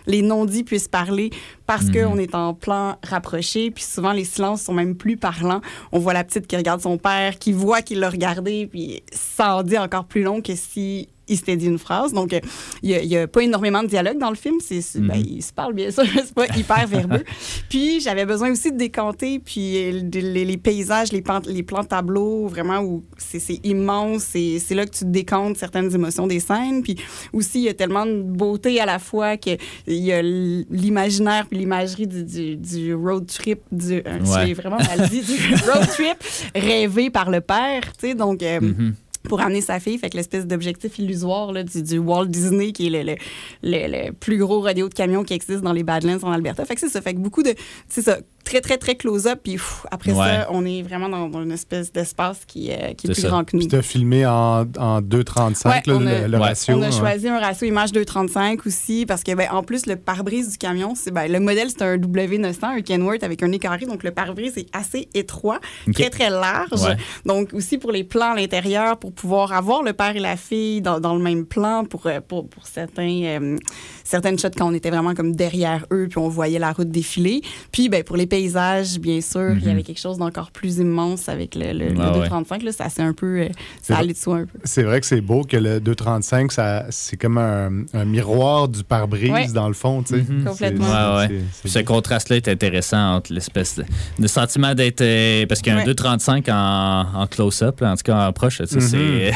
[0.07, 1.31] les non-dits puissent parler
[1.67, 1.93] parce Mhm.
[2.11, 3.71] qu'on est en plan rapproché.
[3.71, 5.61] Puis souvent, les silences sont même plus parlants.
[5.93, 9.57] On voit la petite qui regarde son père, qui voit qu'il l'a regardé, puis ça
[9.57, 12.13] en dit encore plus long que si il s'était dit une phrase.
[12.13, 12.41] Donc, euh,
[12.83, 14.57] il n'y a, pas énormément de dialogue dans le film.
[14.61, 17.25] C'est, c'est- ben, il se parle, bien sûr, c'est pas hyper verbeux.
[17.69, 21.85] Puis, j'avais besoin aussi de décanter, puis euh, les, les paysages, les, plans, les plans
[21.85, 24.23] tableaux, vraiment, où c'est, immense.
[24.25, 26.83] C'est, c'est là que tu décantes certaines émotions des scènes.
[26.83, 26.97] Puis
[27.33, 31.59] aussi, il y a tellement de beauté à la fois qu'il y a l'imaginaire puis
[31.59, 34.47] l'imagerie du, du, du road trip, du, euh, Ouais.
[34.47, 36.17] j'ai vraiment mal dit, du road trip
[36.55, 38.43] rêvé par le père, tu sais, donc...
[38.43, 38.95] euh, Mhm.
[39.29, 42.87] Pour amener sa fille, fait que l'espèce d'objectif illusoire là, du, du Walt Disney, qui
[42.87, 43.17] est le, le,
[43.63, 46.65] le- le plus gros rodéo de camions qui existe dans les Badlands en Alberta.
[46.65, 47.01] Fait que c'est ça.
[47.01, 47.55] Fait que beaucoup de.
[47.89, 48.19] C'est ça.
[48.45, 49.41] Très, très, très close-up.
[49.43, 50.19] Puis pff, après Ouais.
[50.19, 53.23] ça, on est vraiment dans, dans une espèce d'espace qui, euh, qui est, C'est plus
[53.23, 53.29] ça.
[53.29, 53.61] grand que nous.
[53.61, 55.83] Puis t'as filmé en, en 2,35, Ouais, a-
[56.27, 56.45] le, le Ouais.
[56.49, 56.75] ratio.
[56.77, 56.91] On a hein.
[56.91, 60.95] choisi un ratio image 2,35 aussi parce que, ben, en plus, le pare-brise du camion,
[60.95, 63.87] c'est ben, le modèle, c'est un W900, un Kenworth avec un nez carré.
[63.87, 65.59] Donc, le pare-brise est assez étroit,
[65.95, 66.83] très, très large.
[66.83, 66.97] Ouais.
[67.25, 70.81] Donc, aussi pour les plans à l'intérieur, pour pouvoir avoir le père et la fille
[70.81, 73.57] dans, dans le même plan pour, euh, pour, pour certains, euh,
[74.05, 77.41] certaines shots quand on était vraiment comme derrière eux, puis on voyait la route défiler.
[77.73, 81.29] Puis, ben, pour les paysages, bien sûr, il y avait quelque chose d'encore plus immense
[81.29, 82.01] avec le, le, le Mhm.
[82.01, 82.19] Ah ouais.
[82.29, 82.63] 235.
[82.63, 83.41] Là, ça, c'est un peu.
[83.43, 83.49] euh,
[83.83, 84.03] ça vrai.
[84.03, 84.59] allait de soi un peu.
[84.65, 88.83] C'est vrai que c'est beau que le 2,35, ça, c'est comme un, un miroir du
[88.85, 89.47] pare-brise, Ouais.
[89.53, 90.03] dans le fond.
[90.03, 90.23] tu sais.
[90.29, 90.45] Mhm.
[90.45, 91.17] Complètement.
[91.19, 93.81] Ouais, Ce contraste-là est intéressant entre l'espèce
[94.19, 95.03] de, sentiment d'être.
[95.47, 95.93] parce qu'il y a un Ouais.
[95.95, 98.61] 2,35 en, en close-up, en tout cas en proche.
[98.61, 98.67] Mhm.
[98.81, 98.81] c'est-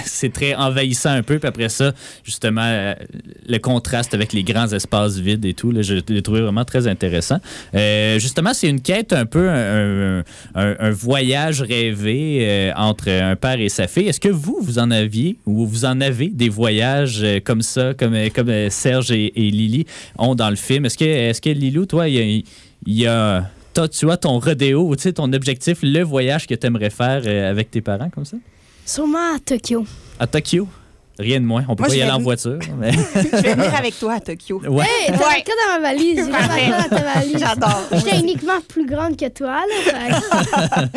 [0.04, 1.38] C'est très envahissant un peu.
[1.38, 1.92] Puis après ça,
[2.24, 2.94] justement, euh,
[3.48, 6.86] le contraste avec les grands espaces vides et tout, là, je l'ai trouvé vraiment très
[6.86, 7.38] intéressant.
[7.74, 10.22] Euh, justement, c'est une quête un peu, un,
[10.90, 14.08] voyage rêvé euh, entre un père et sa fille.
[14.08, 17.94] Est-ce que vous, vous en aviez ou vous en avez des voyages euh, comme ça,
[17.94, 19.86] comme, euh, comme euh, Serge et, Lily
[20.18, 20.84] ont dans le film?
[20.84, 22.44] Est-ce que, est que Lilou, toi, il
[22.86, 23.50] y a.
[23.74, 27.22] toi, tu as ton rodéo, tu sais, ton objectif, le voyage que tu aimerais faire
[27.26, 28.36] euh, avec tes parents comme ça?
[28.88, 29.84] Sûrement à Tokyo?
[30.18, 30.66] À?
[31.18, 31.64] Rien de moins.
[31.68, 32.58] On peut Moi, pas je y aller en voiture.
[32.78, 34.60] mais- Je vais venir avec toi à Tokyo.
[34.68, 34.84] Ouais.
[34.84, 35.44] Hey, t'as Ouais.
[35.46, 36.16] dans ma valise?
[36.26, 37.38] J'ai dans ta valise.
[37.38, 37.82] J'adore.
[37.92, 40.84] J'étais uniquement plus grande que toi, là.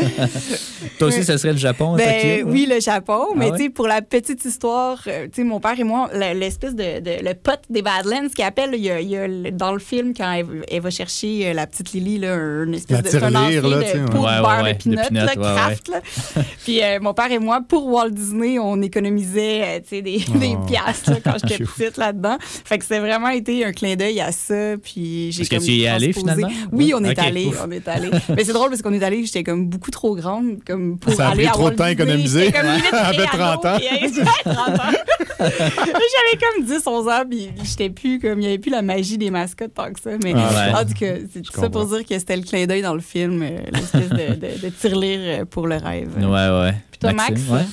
[0.99, 2.51] Toi aussi, ça serait le Japon, à Ben, Tokyo?
[2.51, 3.27] oui, le Japon.
[3.31, 3.57] Ah mais ouais?
[3.57, 6.75] tu sais, pour la petite histoire, euh, tu sais, mon père et moi, le- l'espèce
[6.75, 9.51] de, de- le pote des Badlands, qui appelle, il y a, il y a le-
[9.51, 12.97] dans le film quand elle, elle va chercher euh, la petite Lily, là, une espèce
[12.97, 15.91] La de tirelire, là, de pot Ouais, de beurre ouais, de de peanut, là, craft.
[16.63, 20.55] Puis euh, mon père et moi, pour Walt Disney, on économisait tu sais, des, des
[20.59, 20.65] Oh.
[20.65, 22.37] piastres là, quand j'étais petite là-dedans.
[22.41, 24.77] Fait que c'est vraiment été un clin d'œil à ça.
[24.83, 26.35] Puis j'ai Est-ce que tu y es allé, transposé.
[26.35, 26.67] finalement?
[26.71, 27.19] Oui, on est Ok.
[27.19, 28.09] allé, on est allé.
[28.35, 31.27] Mais c'est drôle parce qu'on est allé, j'étais comme beaucoup trop grande comme pour Ça
[31.27, 31.85] a aller pris à trop de temps.
[31.87, 33.77] J'étais comme pré-ado, 30 ans.
[33.79, 34.97] j'avais 30 ans.
[35.39, 39.17] J'avais comme 10, 11 ans, puis j'étais plus comme, il n'y avait plus la magie
[39.17, 40.11] des mascottes tant que ça.
[40.23, 40.79] Mais Ah ouais.
[40.81, 42.99] en tout cas, c'est tout ça pour dire que c'était le clin d'œil dans le
[43.01, 46.09] film, euh, l'espèce de, de, de tirelire euh, pour le rêve.
[46.17, 46.73] Ouais, ouais.
[46.91, 47.49] Puis toi, Maxime, Max?
[47.49, 47.67] ouais.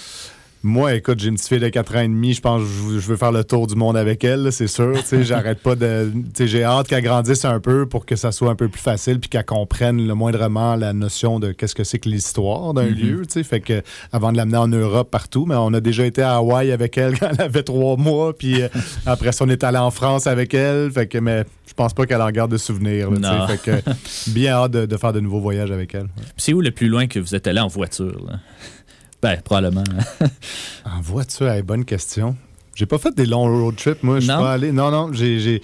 [0.65, 2.35] Moi, écoute, j'ai une petite fille de 4 ans et demi.
[2.35, 4.93] Je pense que je veux faire le tour du monde avec elle, c'est sûr.
[5.23, 6.11] J'arrête pas de.
[6.39, 9.31] J'ai hâte qu'elle grandisse un peu pour que ça soit un peu plus facile puis
[9.31, 13.23] qu'elle comprenne le moindrement la notion de qu'est-ce que c'est que l'histoire d'un lieu.
[13.25, 13.43] tu sais.
[13.45, 13.83] Fait que
[14.13, 17.17] avant de l'amener en Europe partout, mais on a déjà été à Hawaï avec elle
[17.19, 18.33] quand elle avait trois mois.
[18.37, 18.69] Puis euh,
[19.07, 20.91] après ça, on est allé en France avec elle.
[20.91, 23.13] Fait que, mais je pense pas qu'elle en garde de souvenirs.
[23.13, 23.47] là.
[23.47, 26.09] Fait que bien hâte de, de faire de nouveaux voyages avec elle.
[26.37, 28.25] C'est où le plus loin que vous êtes allé en voiture?
[28.29, 28.41] Là?
[29.23, 29.85] Ben, probablement.
[30.85, 32.37] En voiture, hey, bonne question.
[32.79, 34.21] J'ai pas fait des longs road trips, moi.
[34.21, 34.71] Je suis pas allé.
[34.71, 35.11] Non, non.
[35.13, 35.61] J'ai,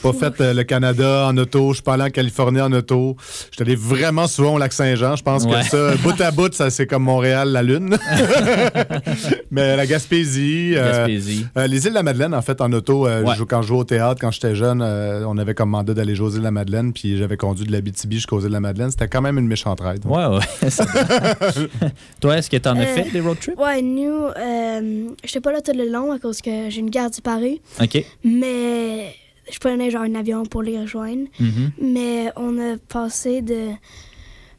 [0.00, 1.70] pas fait euh, le Canada en auto.
[1.70, 3.16] Je suis pas allé en Californie en auto.
[3.50, 5.16] Je suis allé vraiment souvent au lac Saint-Jean.
[5.16, 5.60] Je pense Ouais.
[5.62, 7.98] que ça, bout à bout, ça, c'est comme Montréal, la Lune.
[9.50, 10.74] Mais la Gaspésie.
[10.76, 11.46] euh, Gaspésie.
[11.56, 13.34] euh, les îles de la Madeleine, en fait, en auto, euh, Ouais.
[13.48, 16.26] quand je jouais au théâtre, quand j'étais jeune, euh, on avait comme mandat d'aller jouer
[16.28, 18.90] aux îles de la Madeleine, puis j'avais conduit de l'Abitibi jusqu'aux îles de la Madeleine.
[18.92, 20.04] C'était quand même une méchante ride.
[20.06, 20.38] Ouais, ouais.
[20.62, 21.88] bon.
[22.20, 23.58] Toi, est-ce que tu en as Euh, fait des road trips?
[23.58, 27.18] Ouais, nous, euh, j'étais pas là tout le long à cause que j'ai une garde
[27.20, 28.04] Paris, OK.
[28.24, 29.14] mais
[29.50, 31.28] je prenais genre un avion pour les rejoindre.
[31.38, 31.72] Mhm.
[31.80, 33.70] Mais on a passé de,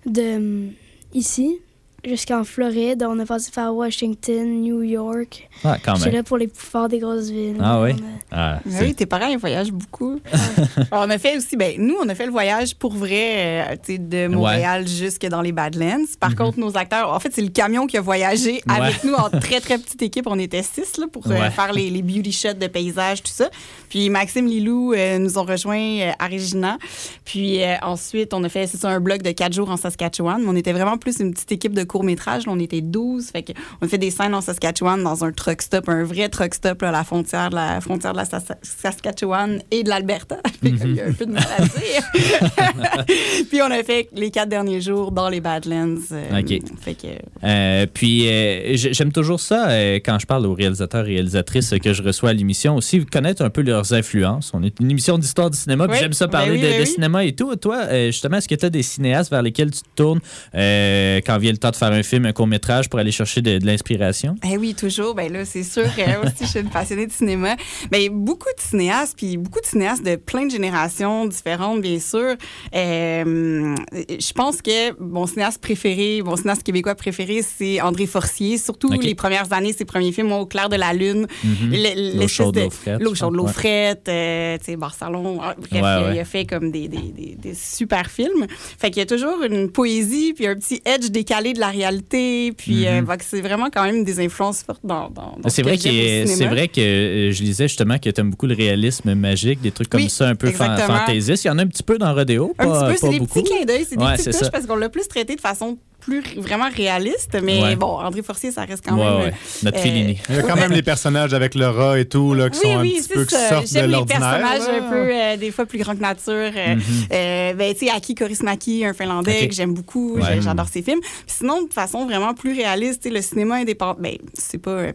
[0.05, 0.71] de hum,
[1.13, 1.59] ici
[2.07, 3.05] jusqu'en Floride.
[3.07, 5.49] On a passé par Washington, New York.
[5.63, 7.57] Ah, quand J'étais là pour les plus forts des grosses villes.
[7.61, 7.91] Ah oui?
[8.31, 10.19] A- Ah, oui, tes parents, ils voyagent beaucoup.
[10.91, 14.27] On a fait aussi, ben, nous, on a fait le voyage pour vrai, euh, de
[14.27, 16.05] Montréal jusque dans les Badlands.
[16.19, 18.61] Par contre, nos acteurs, en fait, c'est le camion qui a voyagé.
[18.67, 18.75] Ouais.
[18.81, 20.27] avec nous en très, très petite équipe.
[20.27, 21.49] On était six, là, pour euh, Ouais.
[21.51, 23.49] faire les, les beauty shots de paysages, tout ça.
[23.89, 26.77] Puis Maxime Lilou euh, nous ont rejoints euh, à Regina.
[27.25, 30.41] Puis euh, ensuite, on a fait, c'est ça, un bloc de quatre jours en Saskatchewan.
[30.41, 32.45] Mais on était vraiment plus une petite équipe de court-métrage.
[32.45, 32.51] là.
[32.55, 33.27] On était 12.
[33.31, 36.29] Fait que on a fait des scènes en Saskatchewan dans un truck stop, un vrai
[36.29, 39.89] truck stop là, à la frontière de la, frontière de la Sas- Saskatchewan et de
[39.89, 40.37] l'Alberta.
[40.63, 43.05] Y a un peu de mal à dire.
[43.49, 45.97] Puis on a fait les quatre derniers jours dans les Badlands.
[46.11, 46.59] euh, OK.
[46.81, 47.07] Fait que,
[47.43, 49.69] Euh, puis euh, j'aime toujours ça
[49.99, 53.49] quand je parle aux réalisateurs et réalisatrices que je reçois à l'émission aussi, connaître un
[53.49, 54.51] peu leurs influences.
[54.53, 56.79] On est une émission d'histoire du cinéma, puis j'aime ça ben parler oui, de, ben
[56.81, 57.55] de cinéma et tout.
[57.55, 60.19] Toi, justement, est-ce que tu as des cinéastes vers lesquels tu te tournes
[60.53, 63.65] quand vient le temps de faire un film, un court-métrage pour aller chercher de, de
[63.65, 64.35] l'inspiration?
[64.49, 65.15] Eh oui, toujours.
[65.15, 67.55] Ben là, c'est sûr que aussi, je suis une passionnée de cinéma.
[67.91, 72.35] Mais beaucoup de cinéastes, puis beaucoup de cinéastes de plein de générations différentes, bien sûr.
[72.75, 73.75] Euh,
[74.09, 78.57] je pense que mon cinéaste préféré, mon cinéaste québécois préféré, c'est André Forcier.
[78.57, 79.03] Surtout Ok.
[79.03, 81.71] les premières années, ses premiers films, Au clair de la lune, Mhm.
[81.71, 83.01] Le- L'eau chaude, de- l'eau frette.
[83.01, 85.38] L'eau chaude, l'eau frette, euh, tu sais, Barcelone.
[85.41, 86.15] Ah, Bref, Ouais, il, a, ouais.
[86.15, 88.45] il a fait comme des, des, des, des super films.
[88.79, 92.51] Fait qu'il y a toujours une poésie, puis un petit edge décalé de la réalité.
[92.57, 92.86] Puis
[93.18, 95.78] que c'est vraiment quand même des influences fortes dans, dans, dans ce C'est que vrai,
[95.78, 96.28] cinéma.
[96.28, 99.72] c'est vrai que euh, je lisais justement que tu aimes beaucoup le réalisme magique, des
[99.72, 100.99] trucs comme Oui, ça, un peu fan- exactement.
[100.99, 101.43] fantaisiste.
[101.45, 103.20] Il y en a un petit peu dans Rodéo, Un pas, petit peu, c'est des
[103.20, 103.41] beaucoup.
[103.41, 104.49] petits clins d'œil, c'est des Ouais, petites touches ça.
[104.51, 107.37] parce qu'on l'a plus traité de façon plus vraiment réaliste.
[107.43, 107.75] Mais Ouais.
[107.75, 109.19] bon, André Forcier, ça reste quand Ouais, même.
[109.27, 109.33] ouais.
[109.63, 110.17] Notre euh, Fellini.
[110.29, 112.63] Il y a quand même les personnages avec le rat et tout, là, qui oui,
[112.63, 113.49] sont un oui, petit peu c'est qui ça.
[113.49, 114.19] sortent de J'aime les l'ordinaire.
[114.19, 114.85] personnages là.
[114.87, 116.33] un peu, euh, des fois, plus grands que nature.
[116.33, 116.75] Euh,
[117.11, 120.17] euh, ben, tu sais, Aki Kaurismäki, un Finlandais que j'aime beaucoup.
[120.41, 121.01] J'adore ses films.
[121.01, 124.91] Puis sinon, de façon vraiment plus réaliste, le cinéma indépendant, ben, c'est pas, euh,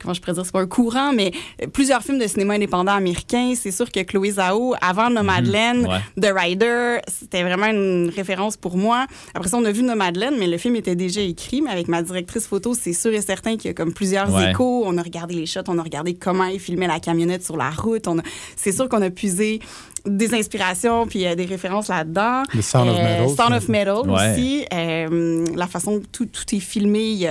[0.00, 1.32] comment je pourrais dire, c'est pas un courant, mais
[1.62, 3.54] euh, plusieurs films de cinéma indépendant américain.
[3.56, 5.86] C'est sûr que Chloé Zhao, avant Nomadland, Mhm.
[5.86, 6.00] Ouais.
[6.20, 9.06] The Rider, c'était vraiment une référence pour moi.
[9.34, 11.62] Après ça, on a vu Nomadland, mais le film était déjà écrit.
[11.62, 14.50] Mais avec ma directrice photo, c'est sûr et certain qu'il y a comme plusieurs Ouais.
[14.50, 14.82] échos.
[14.86, 17.70] On a regardé les shots, on a regardé comment ils filmaient la camionnette sur la
[17.70, 18.06] route.
[18.08, 18.22] On a-
[18.56, 19.60] C'est sûr qu'on a puisé
[20.06, 22.42] des inspirations puis euh, des références là-dedans.
[22.54, 23.28] Le Sound of Euh, Metal.
[23.36, 24.32] Sound of Metal Ouais.
[24.32, 24.64] aussi.
[24.72, 27.00] Euh, la façon que tout, tout est filmé.
[27.04, 27.28] il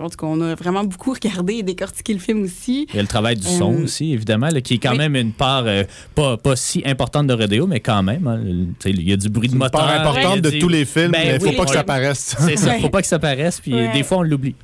[0.00, 2.86] en tout cas, on a vraiment beaucoup regardé et décortiqué le film aussi.
[2.90, 4.98] Il y a le travail du son Euh, aussi, évidemment, là, qui est quand oui.
[4.98, 8.26] même une part euh, pas, pas si importante de rodéo, mais quand même.
[8.26, 9.80] hein, le- il y a du bruit de Une moteur.
[9.82, 11.56] part il y a importante de du- tous les films, Ben mais il faut oui,
[11.56, 12.34] pas que ça apparaisse.
[12.38, 12.80] C'est ça, Ouais.
[12.80, 13.92] faut pas que ça paraisse, puis Ouais.
[13.92, 14.54] des fois on l'oublie.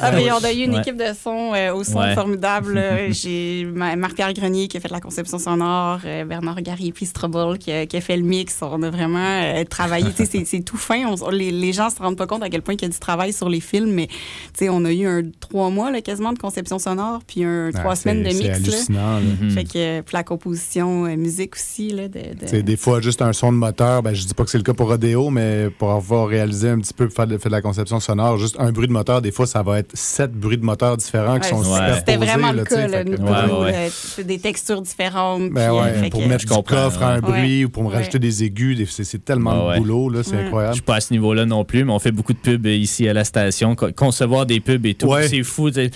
[0.00, 0.80] Ah, mais on a eu une Ouais.
[0.80, 2.14] équipe de son euh, au son Ouais.
[2.14, 2.80] formidable.
[3.10, 7.58] J'ai Ma- Marc-Pierre Grenier qui a fait la conception sonore, euh, Bernard Gary puis Strobel
[7.58, 8.56] qui a, qui a fait le mix.
[8.62, 10.06] On a vraiment euh, travaillé.
[10.10, 11.04] Tu sais, c'est- c'est tout fin.
[11.06, 12.98] On- les, les gens se rendent pas compte à quel point il y a du
[12.98, 14.16] travail sur les films, mais tu
[14.54, 17.78] sais, on a eu un trois mois là, quasiment de conception sonore, puis un Ah,
[17.80, 18.48] trois c'est- semaines de C'est mix.
[18.48, 18.54] là.
[18.54, 19.16] hallucinant.
[19.20, 19.50] là.
[19.50, 21.90] Fait que puis la composition, euh, musique aussi.
[21.90, 24.34] Là, de, de- Tu sais, des fois, juste un son de moteur, ben, je dis
[24.34, 27.26] pas que c'est le cas pour Rodeo, mais pour avoir réalisé un petit peu, faire
[27.26, 29.78] de, faire de la conception sonore, juste un bruit de moteur, des fois, ça va
[29.80, 31.98] être sept bruits de moteur différents qui Ouais, sont c'est- superposés.
[31.98, 32.86] C'était vraiment le cas.
[32.88, 33.74] là, que- Ouais, ouais.
[33.74, 35.50] euh, c'est des textures différentes.
[35.50, 35.70] Ben
[36.00, 37.20] puis, pour que- mettre Je comprends, coffre à un ouais.
[37.20, 37.96] bruit ou pour me Ouais.
[37.96, 39.74] rajouter des aigus, des- c'est c'est tellement Ah ouais.
[39.76, 40.40] de boulot, là, c'est Ouais.
[40.42, 40.74] Je incroyable.
[40.74, 43.12] suis pas à ce niveau-là non plus, mais on fait beaucoup de pubs ici à
[43.12, 43.74] la station.
[43.74, 45.28] Co- Concevoir des pubs et tout, Ouais.
[45.28, 45.70] c'est fou.
[45.70, 45.90] tu,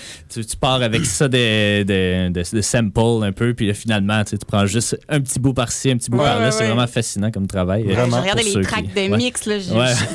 [0.59, 4.37] pars avec ça de, de, de, de sample un peu, puis là, finalement, tu sais,
[4.37, 6.45] tu prends juste un petit bout par-ci, un petit bout Ouais, par-là.
[6.45, 6.67] ouais, c'est ouais.
[6.67, 7.83] vraiment fascinant comme travail.
[7.83, 9.17] Vraiment, J'ai regardé pour les tracks qui- de ouais.
[9.17, 9.45] mix.
[9.45, 9.55] Là,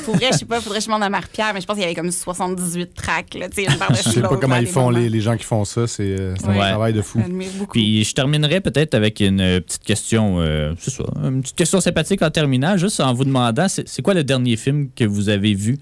[0.04, 1.82] Pour vrai, je sais pas, faudrait que je demande à Marc-Pierre, mais je pense qu'il
[1.82, 3.34] y avait comme 78 tracks.
[3.34, 4.98] Là, Je sais pas comment ils des font, moments.
[4.98, 7.20] les, les gens qui font ça, c'est euh, un travail de fou.
[7.72, 11.80] Puis je terminerai peut-être avec une euh, petite question, euh, c'est ça, une petite question
[11.80, 15.28] sympathique en terminant, juste en vous demandant, c'est c'est quoi le dernier film que vous
[15.28, 15.78] avez vu?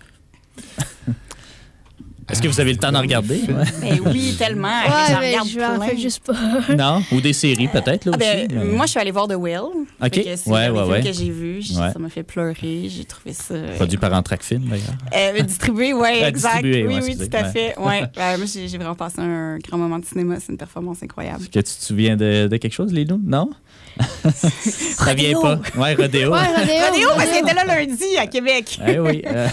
[2.30, 3.40] Est-ce que vous avez le temps d'en regarder?
[3.48, 3.64] Ouais.
[3.80, 4.68] Ben oui, tellement.
[4.68, 6.34] Ouais, mais regarde je en fait juste pas.
[6.76, 7.02] Non?
[7.12, 9.60] Ou des séries peut-être, là Ah, ben, mais- Moi, je suis allée voir The Will.
[10.02, 10.12] Ok.
[10.36, 11.02] C'est Ouais, ouais, ouais.
[11.02, 11.58] que j'ai vu.
[11.58, 11.92] Ouais.
[11.92, 12.88] Ça m'a fait pleurer.
[12.88, 13.54] J'ai trouvé ça.
[13.54, 14.94] euh, Produit par Entrac Film, d'ailleurs.
[15.36, 16.62] euh, distribué, oui, Ah, exact.
[16.62, 17.52] distribué, oui, ouais, oui, tout à ouais.
[17.52, 17.78] fait.
[17.78, 18.02] Ouais.
[18.24, 20.36] Euh, moi, j'ai vraiment passé un grand moment de cinéma.
[20.40, 21.40] C'est une performance incroyable.
[21.42, 23.20] Est-ce que tu te souviens de, de quelque chose, Lilou?
[23.24, 23.50] Non?
[24.32, 25.60] Ça vient pas.
[25.76, 26.32] Ouais, Rodéo.
[26.32, 26.84] Ouais, Rodéo.
[26.90, 28.78] Rodéo, parce qu'elle était là lundi à Québec.
[28.86, 29.22] Eh oui.
[29.26, 29.48] euh,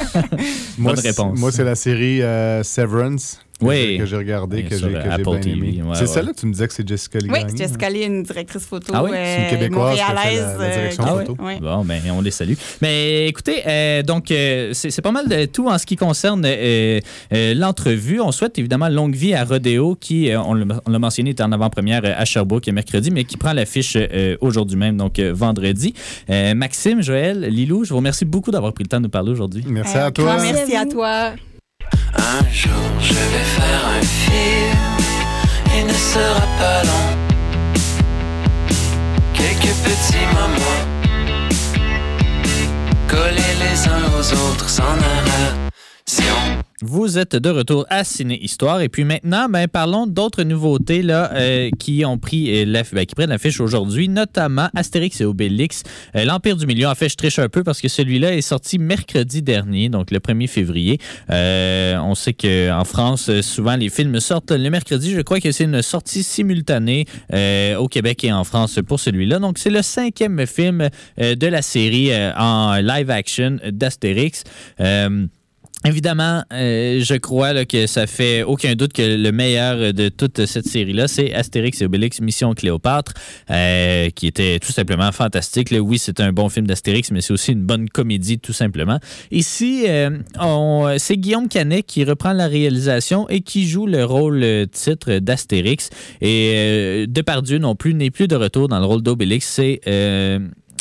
[0.77, 1.39] Moi, Bonne réponse.
[1.39, 3.39] Moi, c'est la série euh, Severance.
[3.59, 3.75] que Oui.
[3.75, 5.83] j'ai- Que j'ai regardé, Oui, que j'ai Apple bien TV, aimé.
[5.83, 6.07] ouais, c'est ouais.
[6.07, 8.91] celle-là, tu me disais que c'est Jessica Lee Oui, Gagne, Jessica Lee, une directrice photo.
[8.95, 9.11] Ah oui?
[9.13, 11.37] C'est une euh, Québécoise qui a fait la- montréalaise, la direction euh, Ah photo.
[11.61, 12.53] Bon, ben, on les salue.
[12.81, 16.43] Mais écoutez, euh, donc, euh, c'est c'est pas mal de tout en ce qui concerne
[16.43, 16.99] euh,
[17.33, 18.19] euh, l'entrevue.
[18.19, 21.41] On souhaite évidemment longue vie à Rodéo, qui, euh, on l'a on l'a mentionné, est
[21.41, 25.33] en avant-première euh, à Sherbrooke mercredi, mais qui prend l'affiche euh, aujourd'hui même, donc euh,
[25.35, 25.93] vendredi.
[26.31, 29.29] Euh, Maxime, Joël, Lilou, je vous remercie beaucoup d'avoir pris le temps de nous parler
[29.29, 29.63] aujourd'hui.
[29.67, 30.25] Merci à toi.
[30.37, 31.33] grand Merci à toi.
[32.15, 34.77] Un jour je vais faire un film,
[35.77, 37.07] il ne sera pas long.
[39.33, 40.83] Quelques petits moments,
[43.07, 45.30] collés les uns aux autres sans narration.
[46.83, 51.31] Vous êtes de retour à Ciné Histoire et puis maintenant, ben, parlons d'autres nouveautés là,
[51.33, 55.83] euh, qui ont pris euh, la, ben, qui prennent l'affiche aujourd'hui, notamment Astérix et Obélix,
[56.15, 56.87] euh, l'Empire du Milieu.
[56.87, 60.17] En fait, je triche un peu parce que celui-là est sorti mercredi dernier, donc le
[60.17, 60.97] 1er février.
[61.29, 65.11] Euh, on sait qu'en France, euh, souvent les films sortent le mercredi.
[65.11, 67.05] Je crois que c'est une sortie simultanée
[67.77, 69.37] au Québec et en France pour celui-là.
[69.37, 74.43] Donc c'est le cinquième film de la série en live action d'Astérix.
[75.83, 80.67] Évidemment, euh, je crois que ça fait aucun doute que le meilleur de toute cette
[80.67, 83.13] série-là, c'est Astérix et Obélix Mission Cléopâtre,
[83.49, 85.73] euh, qui était tout simplement fantastique.
[85.75, 88.99] Oui, c'est un bon film d'Astérix, mais c'est aussi une bonne comédie, tout simplement.
[89.31, 90.19] Ici, euh,
[90.99, 95.89] c'est Guillaume Canet qui reprend la réalisation et qui joue le rôle titre d'Astérix.
[96.21, 99.47] Et Depardieu non plus n'est plus de retour dans le rôle d'Obélix.
[99.47, 99.81] C'est...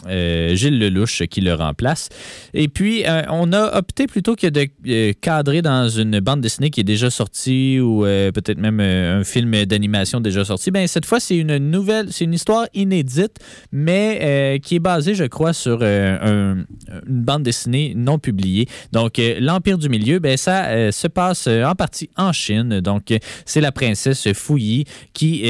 [0.06, 2.08] euh, Gilles Lelouch qui le remplace.
[2.54, 6.70] Et puis, euh, on a opté plutôt que de euh, cadrer dans une bande dessinée
[6.70, 10.70] qui est déjà sortie ou peut-être même un film d'animation déjà sorti.
[10.70, 13.36] Ben, cette fois, c'est une nouvelle, c'est une histoire inédite,
[13.72, 16.64] mais qui est basée, je crois, sur un-
[17.06, 18.66] une bande dessinée non publiée.
[18.92, 22.80] Donc, l'Empire du Milieu, ben, ça se passe en partie en Chine.
[22.80, 23.12] Donc,
[23.44, 25.42] c'est la princesse Fouilly qui,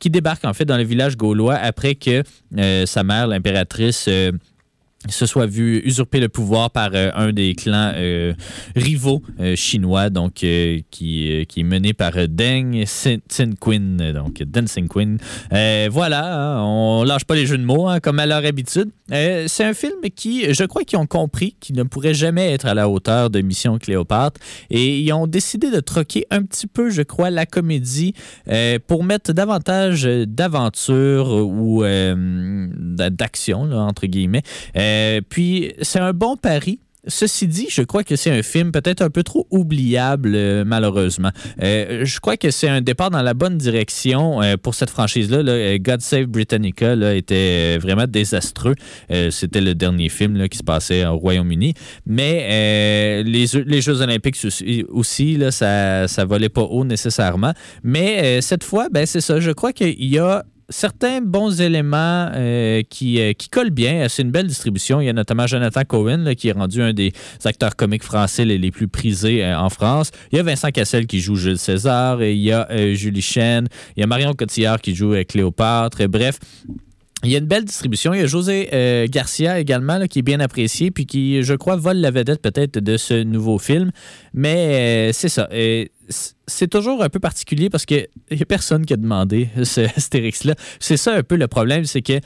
[0.00, 2.22] qui débarque en fait dans le village gaulois après que
[2.86, 4.32] sa mère, l'impératrice, euh,
[5.08, 8.34] se soit vu usurper le pouvoir par euh, un des clans euh,
[8.76, 15.18] rivaux euh, chinois, donc qui, qui est mené par Deng euh, donc Dancing Queen.
[15.90, 18.90] Voilà, hein, on lâche pas les jeux de mots hein, comme à leur habitude.
[19.08, 22.74] C'est un film qui, je crois qu'ils ont compris qu'il ne pourrait jamais être à
[22.74, 27.02] la hauteur de Mission Cléopâtre et ils ont décidé de troquer un petit peu, je
[27.02, 28.14] crois, la comédie
[28.86, 34.42] pour mettre davantage d'aventure ou d'action, entre guillemets.
[34.90, 36.80] Euh, puis, c'est un bon pari.
[37.06, 41.30] ceci dit, je crois que c'est un film peut-être un peu trop oubliable, euh, malheureusement.
[41.62, 45.42] Euh, je crois que c'est un départ dans la bonne direction pour cette franchise-là.
[45.42, 45.78] là.
[45.78, 48.74] God Save Britannica là, était vraiment désastreux.
[49.30, 51.72] C'était le dernier film là, qui se passait au Royaume-Uni.
[52.06, 54.36] Mais les, Jeux- olympiques
[54.88, 57.54] aussi, là, ça ne volait pas haut nécessairement.
[57.82, 59.40] Mais cette fois, ben, c'est ça.
[59.40, 64.08] Je crois qu'il y a certains bons éléments euh, qui, euh, qui collent bien.
[64.08, 65.00] C'est une belle distribution.
[65.00, 67.12] Il y a notamment Jonathan Cohen, qui est rendu un des
[67.44, 70.10] acteurs comiques français les, plus prisés euh, en France.
[70.32, 72.22] Il y a Vincent Cassel qui joue Jules César.
[72.22, 73.66] Et il y a Julie Chen.
[73.96, 76.06] Il y a Marion Cotillard qui joue Cléopâtre.
[76.08, 76.38] Bref.
[77.22, 78.14] Il y a une belle distribution.
[78.14, 81.98] Il y a José Garcia également, qui est bien apprécié, puis qui, je crois, vole
[81.98, 83.90] la vedette peut-être de ce nouveau film.
[84.32, 85.46] Mais c'est ça.
[85.50, 85.90] C-
[86.46, 90.54] c'est toujours un peu particulier parce qu'il n'y a personne qui a demandé ce Astérix-là.
[90.80, 92.20] C'est ça un peu le problème, c'est que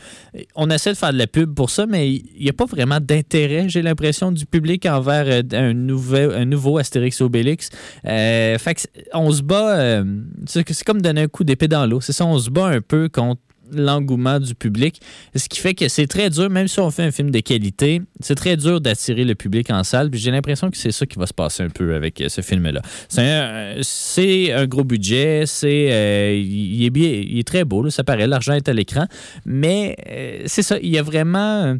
[0.56, 2.98] on essaie de faire de la pub pour ça, mais il n'y a pas vraiment
[3.00, 7.68] d'intérêt, j'ai l'impression, du public envers euh, un, nouveau Astérix Obélix.
[8.06, 10.04] Euh, fait on se bat, euh,
[10.46, 12.00] c'est comme donner un coup d'épée dans l'eau.
[12.00, 13.40] C'est ça, on se bat un peu contre
[13.72, 15.00] l'engouement du public,
[15.34, 18.02] ce qui fait que c'est très dur, même si on fait un film de qualité,
[18.20, 20.10] c'est très dur d'attirer le public en salle.
[20.12, 22.82] J'ai l'impression que c'est ça qui va se passer un peu avec euh, ce film-là.
[23.08, 28.26] C'est un, gros budget, c'est euh, il est bien, il est très beau, ça paraît,
[28.26, 29.06] l'argent est à l'écran,
[29.44, 31.76] mais euh, c'est ça, il y a vraiment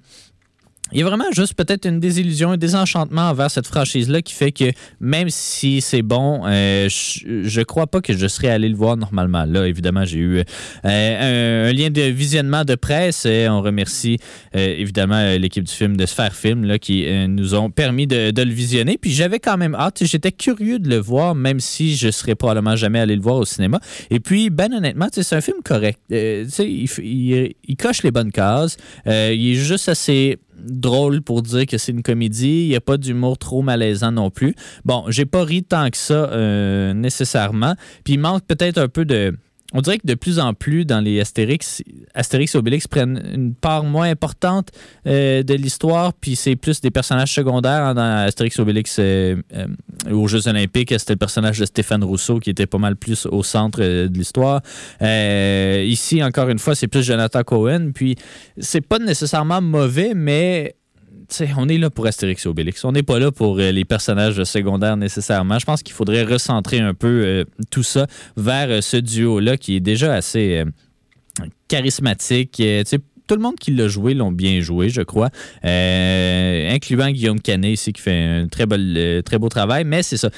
[0.95, 4.53] il y a vraiment juste peut-être une désillusion, un désenchantement envers cette franchise-là qui fait
[4.53, 4.71] que
[5.01, 8.97] même si c'est bon, euh, je, je crois pas que je serais allé le voir
[8.97, 9.45] normalement.
[9.45, 10.39] Là, évidemment, j'ai eu
[10.85, 13.27] euh, un, lien de visionnement de presse.
[13.27, 14.19] Et on remercie
[14.55, 18.97] euh, évidemment l'équipe du film de Sphère Film qui nous ont permis de, le visionner.
[18.97, 20.05] Puis j'avais quand même hâte.
[20.05, 23.45] J'étais curieux de le voir, même si je serais probablement jamais allé le voir au
[23.45, 23.81] cinéma.
[24.11, 25.99] Et puis, ben honnêtement, c'est un film correct.
[26.11, 26.47] Il,
[27.69, 28.77] il- coche les bonnes cases.
[29.07, 32.65] Il est juste assez drôle pour dire que c'est une comédie.
[32.65, 34.55] Il n'y a pas d'humour trop malaisant non plus.
[34.85, 37.75] Bon, j'ai pas ri tant que ça euh, nécessairement.
[38.05, 39.37] Puis il manque peut-être un peu de.
[39.73, 41.83] On dirait que de plus en plus dans les Astérix,
[42.15, 44.69] Astérix et Obélix prennent une part moins importante
[45.07, 49.37] euh, de l'histoire, puis c'est plus des personnages secondaires hein, dans Astérix et Obélix euh,
[49.55, 49.67] euh,
[50.13, 50.95] aux Jeux Olympiques.
[50.97, 54.61] C'était le personnage de Stéphane Rousseau qui était pas mal plus au centre de l'histoire.
[55.01, 58.17] Ici, encore une fois, c'est plus Jonathan Cohen, puis
[58.59, 60.77] c'est pas nécessairement mauvais, mais
[61.57, 62.85] on est là pour Astérix et Obélix.
[62.85, 65.59] On n'est pas là pour euh, les personnages secondaires nécessairement.
[65.59, 68.07] Je pense qu'il faudrait recentrer un peu euh, tout ça
[68.37, 70.65] vers euh, ce duo-là qui est déjà assez
[71.69, 72.63] charismatique.
[73.27, 75.31] Tout le monde qui l'a joué l'ont bien joué, je crois,
[75.63, 79.85] incluant Guillaume Canet ici qui fait un très, euh, très beau travail.
[79.85, 80.29] Mais c'est ça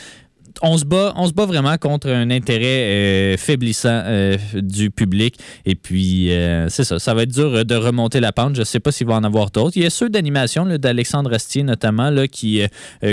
[0.63, 1.13] on se bat,
[1.47, 5.39] vraiment contre un intérêt euh, faiblissant euh, du public.
[5.65, 6.99] Et puis, euh, c'est ça.
[6.99, 8.55] Ça va être dur de remonter la pente.
[8.55, 9.77] Je ne sais pas s'il va en avoir d'autres.
[9.77, 12.63] Il y a ceux d'animation, d'Alexandre Astier notamment, qui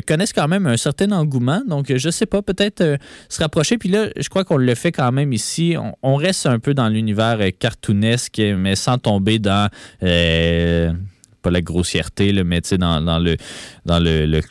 [0.08, 1.62] connaissent quand même un certain engouement.
[1.68, 2.98] Donc, je ne sais pas, peut-être
[3.30, 3.78] se rapprocher.
[3.78, 5.76] Puis là, je crois qu'on le fait quand même ici.
[6.02, 9.70] On, reste un peu dans l'univers cartoonesque, mais sans tomber dans.
[11.44, 13.38] Pas la grossièreté, là, mais dans, dans le.
[13.86, 14.42] Dans le,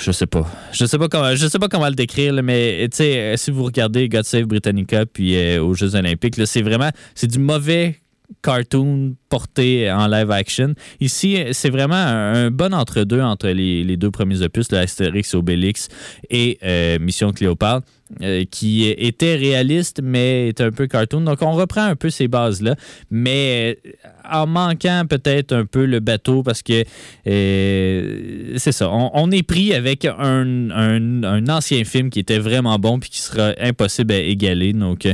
[0.00, 0.46] je sais pas.
[0.72, 3.64] Je sais pas comment, je sais pas comment le décrire, là, mais euh, si vous
[3.64, 6.90] regardez God Save Britannica puis euh, aux Jeux Olympiques, c'est vraiment.
[7.14, 8.00] C'est du mauvais
[8.42, 10.74] cartoon porté en live action.
[11.00, 15.88] Ici, c'est vraiment un, bon entre-deux entre les, les deux premiers opus, le Astérix Obélix
[16.30, 17.86] et euh, Mission Cléopâtre,
[18.22, 21.20] euh, qui était réaliste, mais était un peu cartoon.
[21.20, 22.74] Donc, on reprend un peu ces bases-là,
[23.10, 23.90] mais euh,
[24.30, 26.84] en manquant peut-être un peu le bateau parce que
[27.24, 28.90] c'est ça.
[28.90, 33.52] On, est pris avec un, un- ancien film qui était vraiment bon puis qui sera
[33.60, 34.72] impossible à égaler.
[34.72, 35.08] Donc,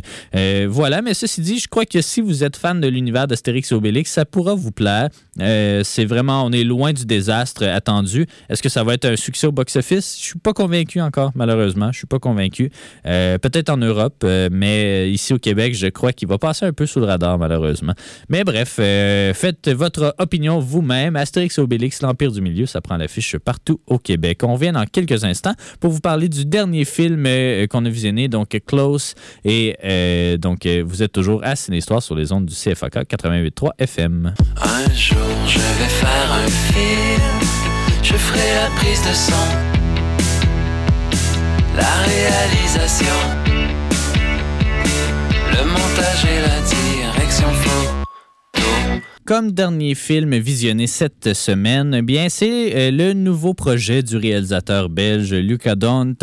[0.69, 1.03] voilà.
[1.03, 4.25] Mais ceci dit, je crois que si vous êtes fan de l'univers d'Astérix Obélix, ça
[4.25, 5.09] pourra vous plaire.
[5.41, 8.27] Euh, c'est vraiment, on est loin du désastre attendu.
[8.49, 10.17] Est-ce que ça va être un succès au box-office?
[10.19, 11.91] Je suis pas convaincu encore, malheureusement.
[11.93, 12.71] Je suis pas convaincu.
[13.07, 16.73] Euh, Peut-être en Europe, euh, mais ici au Québec, je crois qu'il va passer un
[16.73, 17.95] peu sous le radar, malheureusement.
[18.29, 21.17] Mais bref, faites votre opinion vous-même.
[21.17, 24.41] Astérix et Obélix, l'Empire du Milieu, ça prend l'affiche partout au Québec.
[24.43, 27.25] On revient dans quelques instants pour vous parler du dernier film
[27.69, 29.15] qu'on a visionné, donc Close.
[29.45, 29.77] Et
[30.39, 33.94] donc, vous êtes toujours à Ciné-Histoire sur les ondes du CFAK 88.3 FM.
[33.97, 37.23] Un jour je vais faire un film,
[38.03, 39.47] je ferai la prise de son,
[41.77, 43.21] la réalisation,
[45.53, 46.94] le montage et la direction.
[49.25, 54.91] Comme dernier film visionné cette semaine, eh bien c'est euh, le nouveau projet du réalisateur
[54.91, 56.15] belge Luca Dont,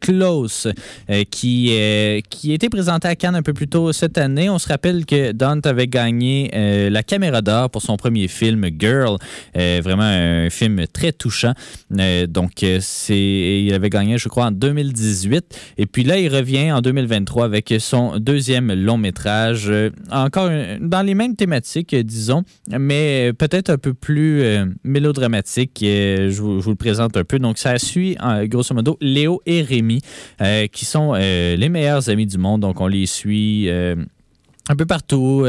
[0.00, 0.72] Close,
[1.08, 4.50] euh, qui, euh, qui a été présenté à Cannes un peu plus tôt cette année.
[4.50, 6.50] On se rappelle que Dont avait gagné
[6.90, 9.18] la caméra d'or pour son premier film Girl,
[9.54, 11.52] vraiment un film très touchant.
[11.90, 15.74] Donc c'est, il avait gagné, je crois, en 2018.
[15.78, 19.72] Et puis là, il revient en 2023 avec son deuxième long métrage,
[20.10, 20.50] encore
[20.80, 25.78] dans les mêmes thématiques, disons, mais peut-être un peu plus euh, mélodramatique.
[25.82, 27.38] Je, vous, le présente un peu.
[27.38, 30.00] Donc, ça suit, grosso modo, Léo et Rémi,
[30.40, 32.62] euh, qui sont euh, les meilleurs amis du monde.
[32.62, 33.68] Donc, on les suit.
[33.70, 35.46] un peu partout,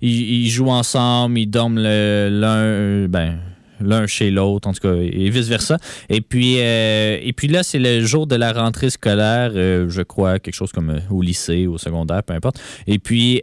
[0.00, 3.38] ils, jouent ensemble, ils dorment l'un, ben,
[3.80, 5.78] l'un chez l'autre, en tout cas, et vice-versa.
[6.08, 10.54] Et puis, et puis là, c'est le jour de la rentrée scolaire, je crois, quelque
[10.54, 12.60] chose comme au lycée, au secondaire, peu importe.
[12.86, 13.42] Et puis,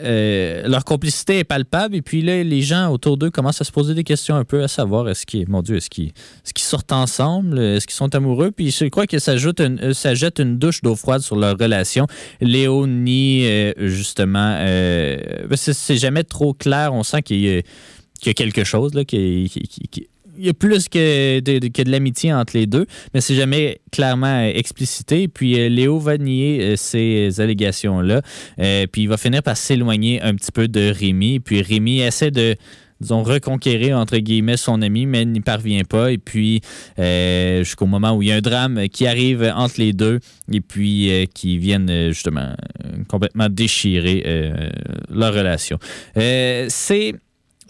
[0.00, 1.94] euh, leur complicité est palpable.
[1.94, 4.62] Et puis là, les gens autour d'eux commencent à se poser des questions un peu,
[4.62, 6.12] à savoir, est-ce qu'ils, mon Dieu, est-ce qu'ils,
[6.56, 7.58] sortent ensemble?
[7.58, 8.50] Est-ce qu'ils sont amoureux?
[8.50, 11.36] Puis je crois que ça, ajoute une- euh, ça jette une douche d'eau froide sur
[11.36, 12.06] leur relation.
[12.40, 16.92] Léo nie, euh, justement, ben, c'est, jamais trop clair.
[16.92, 19.48] On sent qu'il y a, quelque chose, qu'il-
[20.38, 24.52] il y a plus que de, l'amitié entre les deux, mais c'est jamais clairement euh,
[24.54, 25.28] explicité.
[25.28, 28.22] Puis euh, Léo va nier euh, ces allégations-là.
[28.56, 31.40] Puis il va finir par s'éloigner un petit peu de Rémi.
[31.40, 32.56] Puis Rémi essaie de
[33.10, 36.12] reconquérir, entre guillemets, son ami, mais n'y parvient pas.
[36.12, 36.62] Et puis,
[36.96, 40.20] jusqu'au moment où il y a un drame qui arrive entre les deux
[40.50, 42.54] et puis qui viennent, justement,
[43.08, 44.22] complètement déchirer
[45.10, 45.78] leur relation.
[46.14, 47.14] C'est...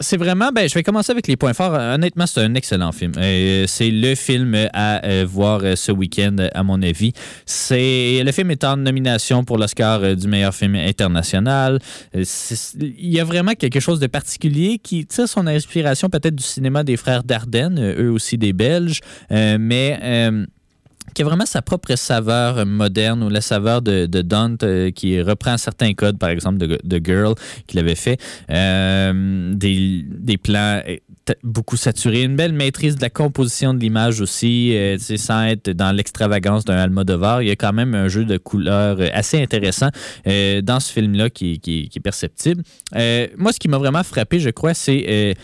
[0.01, 1.73] C'est vraiment, ben, je vais commencer avec les points forts.
[1.73, 3.13] Honnêtement, c'est un excellent film.
[3.17, 7.13] Euh, c'est le film à euh, voir euh, ce week-end, à mon avis.
[7.45, 11.79] C'est le film est en nomination pour l'Oscar du meilleur film international.
[12.13, 16.83] Il y a vraiment quelque chose de particulier qui tire son inspiration peut-être du cinéma
[16.83, 20.45] des frères Dardenne, eux aussi des Belges, mais
[21.13, 25.21] qui a vraiment sa propre saveur moderne ou la saveur de, de Dante euh, qui
[25.21, 27.35] reprend certains codes, par exemple, de, de Girl
[27.67, 28.19] qu'il avait fait.
[28.49, 30.97] Euh, des, des plans euh,
[31.43, 34.75] beaucoup saturés, une belle maîtrise de la composition de l'image aussi,
[35.17, 37.41] sans être dans l'extravagance d'un Almodovar.
[37.41, 39.89] Il y a quand même un jeu de couleurs assez intéressant
[40.25, 42.61] dans ce film-là qui, qui- qui est perceptible.
[43.37, 45.35] Moi, ce qui m'a vraiment frappé, je crois, c'est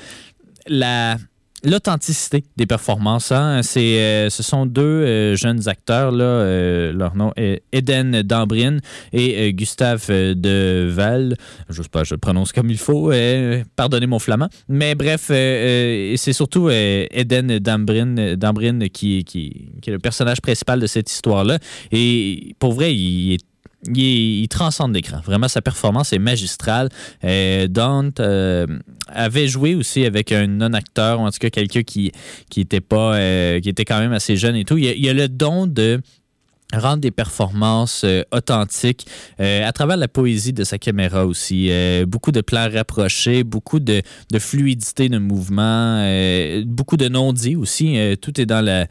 [0.68, 1.18] la
[1.64, 3.32] l'authenticité des performances.
[3.32, 3.62] hein.
[3.64, 8.78] C'est, euh, ce sont deux euh, jeunes acteurs, euh, leur nom est Eden Dambrin
[9.14, 11.36] et Gustave Deval.
[11.70, 13.12] Je sais pas, je le prononce comme il faut.
[13.76, 14.50] pardonnez mon flamand.
[14.68, 20.88] Mais bref, c'est surtout Eden Dambrin, Dambrin qui, qui, qui est le personnage principal de
[20.88, 21.60] cette histoire-là.
[21.92, 23.51] Et pour vrai, il est
[23.88, 25.20] il, transcende l'écran.
[25.26, 26.90] Vraiment, sa performance est magistrale.
[27.24, 28.68] Euh, Dante euh,
[29.08, 32.12] avait joué aussi avec un non-acteur, ou en tout cas quelqu'un qui
[32.50, 34.78] qui était pas, euh, qui était quand même assez jeune et tout.
[34.78, 36.02] Il il a le don de
[36.74, 39.06] rendre des performances authentiques
[39.40, 41.70] à travers la poésie de sa caméra aussi.
[42.08, 44.02] Beaucoup de plans rapprochés, beaucoup de,
[44.40, 45.98] fluidité de mouvement,
[46.66, 47.98] beaucoup de non-dits aussi.
[48.22, 48.88] Tout est dans la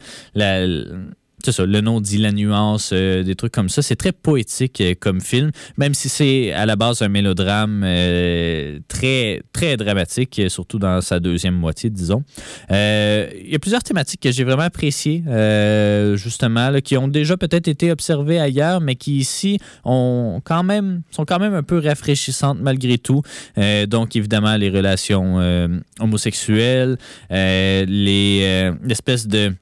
[1.43, 3.81] c'est ça, le nom dit la nuance, euh, des trucs comme ça.
[3.81, 8.79] C'est très poétique euh, comme film, même si c'est à la base un mélodrame euh,
[8.87, 12.23] très, très dramatique, surtout dans sa deuxième moitié, disons.
[12.69, 12.75] Il
[13.49, 15.23] y a plusieurs thématiques que j'ai vraiment appréciées,
[16.15, 21.25] justement, qui ont déjà peut-être été observées ailleurs, mais qui ici ont quand même, sont
[21.25, 23.21] quand même un peu rafraîchissantes malgré tout.
[23.87, 25.37] Donc, évidemment, les relations
[25.99, 26.97] homosexuelles,
[27.29, 29.53] les l'espèce de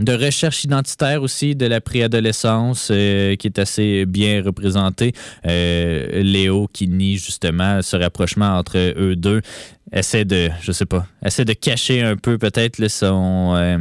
[0.00, 5.12] de recherche identitaire aussi de la préadolescence euh, qui est assez bien représentée.
[5.46, 9.42] Euh, Léo qui nie justement ce rapprochement entre eux deux
[9.92, 13.78] essaie de, je sais pas, essaie de cacher un peu peut-être son, euh,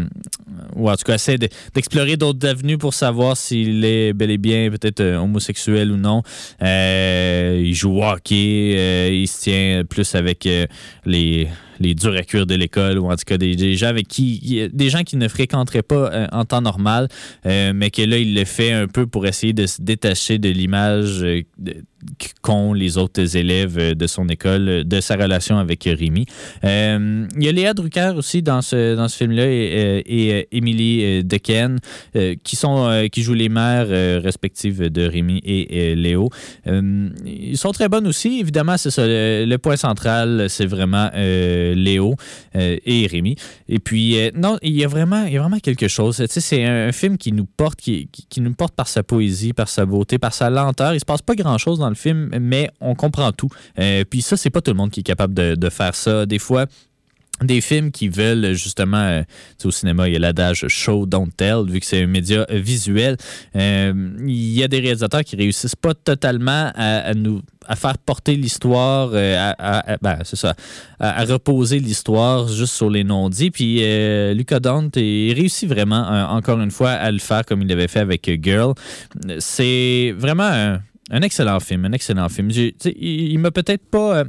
[0.75, 4.37] ou en tout cas essaie de- d'explorer d'autres avenues pour savoir s'il est bel et
[4.39, 6.23] bien peut-être euh, homosexuel ou non.
[6.61, 10.47] Euh, il joue au hockey, il se tient plus avec
[11.05, 11.47] les
[11.81, 14.67] les durs à cuire de l'école ou en tout cas des, des gens avec qui
[14.73, 17.07] des gens qui ne fréquenteraient pas en temps normal
[17.45, 21.25] mais que là il le fait un peu pour essayer de se détacher de l'image
[22.41, 26.25] qu'ont les autres élèves euh, de son école de sa relation avec Rémi.
[26.63, 30.43] Euh, il y a Léa Drucker aussi dans ce dans ce film là et, euh,
[30.51, 31.23] et
[32.15, 33.87] euh, qui sont qui jouent les mères
[34.23, 36.29] respectives de Rémi et Léo.
[36.65, 38.39] Ils sont très bonnes aussi.
[38.39, 39.03] Évidemment, c'est ça.
[39.05, 42.15] Le, point central, c'est vraiment Léo
[42.55, 43.35] et Rémi.
[43.67, 46.17] Et puis, non, il y a vraiment, il y a vraiment quelque chose.
[46.17, 49.03] Tu sais, c'est un, film qui nous porte, qui, qui- qui nous porte par sa
[49.03, 50.93] poésie, par sa beauté, par sa lenteur.
[50.93, 53.49] Il se passe pas grand-chose dans le film, mais on comprend tout.
[53.79, 56.25] Euh, puis ça, c'est pas tout le monde qui est capable de, faire ça.
[56.25, 56.65] Des fois,
[57.43, 59.21] des films qui veulent justement, euh,
[59.63, 63.17] au cinéma, il y a l'adage show, don't tell, vu que c'est un média visuel.
[63.55, 68.35] Euh, il y a des réalisateurs qui réussissent pas totalement à, nous à faire porter
[68.35, 70.55] l'histoire, euh, à, ben, c'est ça,
[70.99, 73.51] à, reposer l'histoire juste sur les non-dits.
[73.51, 77.87] Puis euh, Luca Dante réussit vraiment, encore une fois, à le faire comme il l'avait
[77.87, 78.73] fait avec Girl.
[79.37, 82.49] C'est vraiment un, un excellent film, un excellent film.
[82.51, 84.19] Il, il m'a peut-être pas...
[84.19, 84.23] euh,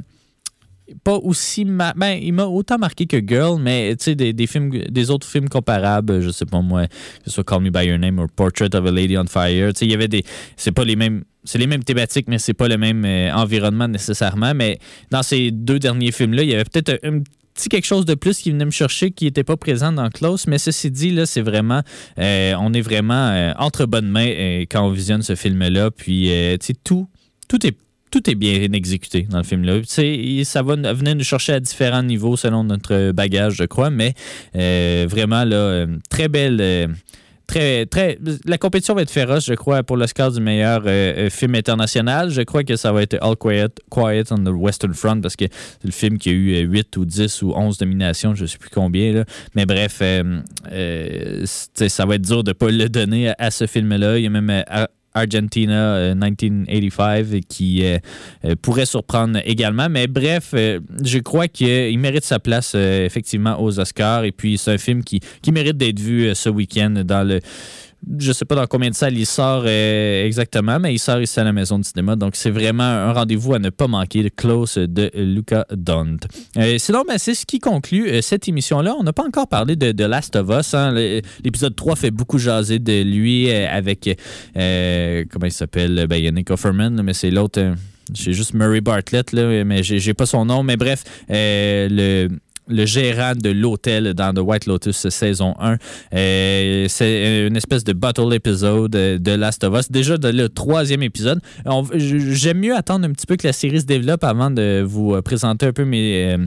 [1.05, 5.09] pas aussi ma- ben il m'a autant marqué que Girl mais des, des films des
[5.09, 6.93] autres films comparables je sais pas moi que
[7.27, 9.79] ce soit Call Me by Your Name ou Portrait of a Lady on Fire tu
[9.79, 10.23] sais il y avait des
[10.57, 13.87] c'est pas les mêmes c'est les mêmes thématiques mais c'est pas le même euh, environnement
[13.87, 14.79] nécessairement mais
[15.11, 17.23] dans ces deux derniers films là il y avait peut-être un, un
[17.53, 20.47] petit quelque chose de plus qui venait me chercher qui n'était pas présent dans Close
[20.47, 21.81] mais ceci dit là c'est vraiment
[22.19, 25.91] euh, on est vraiment euh, entre bonnes mains euh, quand on visionne ce film là
[25.91, 26.29] puis
[26.59, 27.07] tu sais tout
[27.47, 27.75] tout est
[28.11, 29.79] tout est bien exécuté dans le film-là.
[29.85, 34.15] Ça va venir nous chercher à différents niveaux selon notre bagage, je crois, mais
[34.53, 36.91] vraiment, là, très belle.
[37.51, 41.29] Très, très, la compétition va être féroce, je crois, pour l'Oscar du meilleur euh, euh,
[41.29, 42.29] film international.
[42.29, 45.43] Je crois que ça va être All Quiet, Quiet on the Western Front parce que
[45.49, 48.47] c'est le film qui a eu euh, 8 ou 10 ou 11 nominations, je ne
[48.47, 49.11] sais plus combien.
[49.11, 49.25] Là.
[49.53, 50.39] Mais bref, euh,
[50.71, 54.17] euh, ça va être dur de ne pas le donner à, ce film-là.
[54.17, 57.97] Il y a même euh, Argentina euh, 1985 qui euh,
[58.45, 59.89] euh, pourrait surprendre également.
[59.89, 64.23] Mais bref, euh, je crois qu'il mérite sa place euh, effectivement aux Oscars.
[64.23, 67.39] Et puis c'est un film qui, qui mérite d'être vu euh, ce week-end dans le.
[68.19, 71.39] Je sais pas dans combien de salles il sort euh, exactement, mais il sort ici
[71.39, 72.15] à la maison de cinéma.
[72.15, 76.17] Donc, c'est vraiment un rendez-vous à ne pas manquer, le Close de Luca Dont.
[76.57, 78.95] Euh, sinon, ben, c'est ce qui conclut euh, cette émission-là.
[78.99, 80.73] On n'a pas encore parlé de, de Last of Us.
[80.73, 80.93] hein.
[81.43, 84.09] L'épisode 3 fait beaucoup jaser de lui euh, avec,
[85.31, 86.07] comment il s'appelle?
[86.09, 87.61] Ben, il y a Nick Offerman, mais c'est l'autre...
[88.13, 90.63] j'ai juste Murray Bartlett, là, mais j'ai pas son nom.
[90.63, 92.29] Mais bref, le
[92.71, 95.77] le gérant de l'hôtel dans The White Lotus saison 1.
[96.13, 99.91] Euh, c'est une espèce de battle épisode euh, de Last of Us.
[99.91, 101.39] Déjà, de le troisième épisode.
[101.93, 105.21] J'aime mieux attendre un petit peu que la série se développe avant de vous euh,
[105.21, 106.37] présenter un peu mes...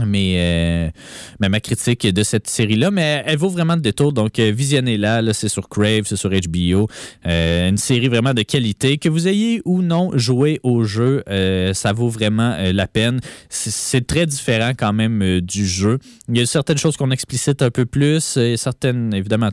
[0.00, 0.90] euh,
[1.40, 4.12] ben, ma critique de cette série-là, mais elle vaut vraiment le détour.
[4.12, 5.22] Donc, euh, visionnez-la.
[5.22, 6.88] Là, c'est sur Crave, c'est sur HBO.
[7.26, 8.98] Euh, une série vraiment de qualité.
[8.98, 11.22] Que vous ayez ou non joué au jeu,
[11.74, 13.20] ça vaut vraiment la peine.
[13.48, 15.98] C'est- très différent quand même du jeu.
[16.28, 18.38] Il y a certaines choses qu'on explicite un peu plus.
[18.56, 19.50] Certaines, évidemment,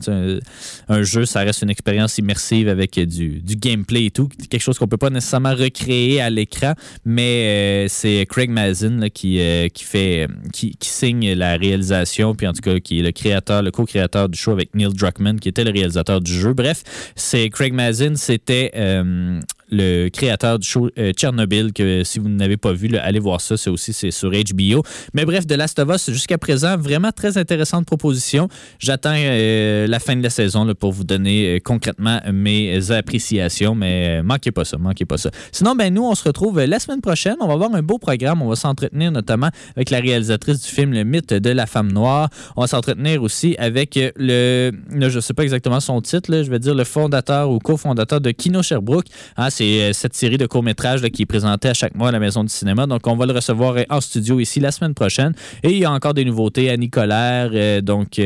[0.88, 4.28] un, jeu, ça reste une expérience immersive avec du, du gameplay et tout.
[4.48, 6.72] Quelque chose qu'on peut pas nécessairement recréer à l'écran,
[7.04, 9.40] mais c'est Craig Mazin qui,
[9.74, 13.70] qui fait qui, signe la réalisation, puis en tout cas qui est le créateur, le
[13.70, 16.52] co-créateur du show avec Neil Druckmann, qui était le réalisateur du jeu.
[16.54, 16.82] Bref,
[17.14, 19.40] c'est Craig Mazin, c'était euh,
[19.70, 23.56] le créateur du show euh, Tchernobyl, que si vous n'avez pas vu, allez voir ça,
[23.56, 24.82] c'est aussi sur HBO.
[25.14, 28.48] Mais bref, The Last of Us, jusqu'à présent, vraiment très intéressante proposition.
[28.78, 33.74] J'attends euh, la fin de la saison là, pour vous donner euh, concrètement mes appréciations,
[33.74, 35.30] mais manquez pas ça, manquez pas ça.
[35.52, 37.36] Sinon, ben nous, on se retrouve la semaine prochaine.
[37.40, 38.42] On va avoir un beau programme.
[38.42, 42.28] On va s'entretenir notamment avec la réalisatrice du film Le mythe de la femme noire.
[42.56, 46.74] On va s'entretenir aussi avec le, je sais pas exactement son titre, je vais dire
[46.74, 49.06] le fondateur ou cofondateur de Kino Sherbrooke.
[49.36, 52.20] Hein, c'est euh, cette série de courts-métrages qui est présentée à chaque mois à la
[52.20, 52.86] Maison du cinéma.
[52.86, 55.32] Donc, on va le recevoir euh, en studio ici la semaine prochaine.
[55.64, 57.50] Et il y a encore des nouveautés à Nicolaire.
[57.52, 58.20] euh, donc,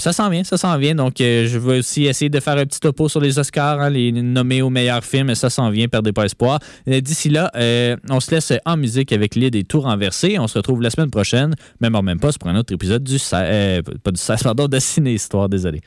[0.00, 0.94] ça s'en vient, ça s'en vient.
[0.94, 4.12] Donc, je vais aussi essayer de faire un petit topo sur les Oscars, hein, les
[4.12, 5.34] nommer aux meilleurs films.
[5.34, 6.58] Ça s'en vient, perdez pas espoir.
[6.86, 7.50] D'ici là,
[8.10, 10.38] on se laisse en musique avec l'île des tours renversés.
[10.38, 13.16] On se retrouve la semaine prochaine, même en même pas, pour un autre épisode du,
[13.32, 15.80] euh, pas du, pardon, de Ciné Histoire, désolé.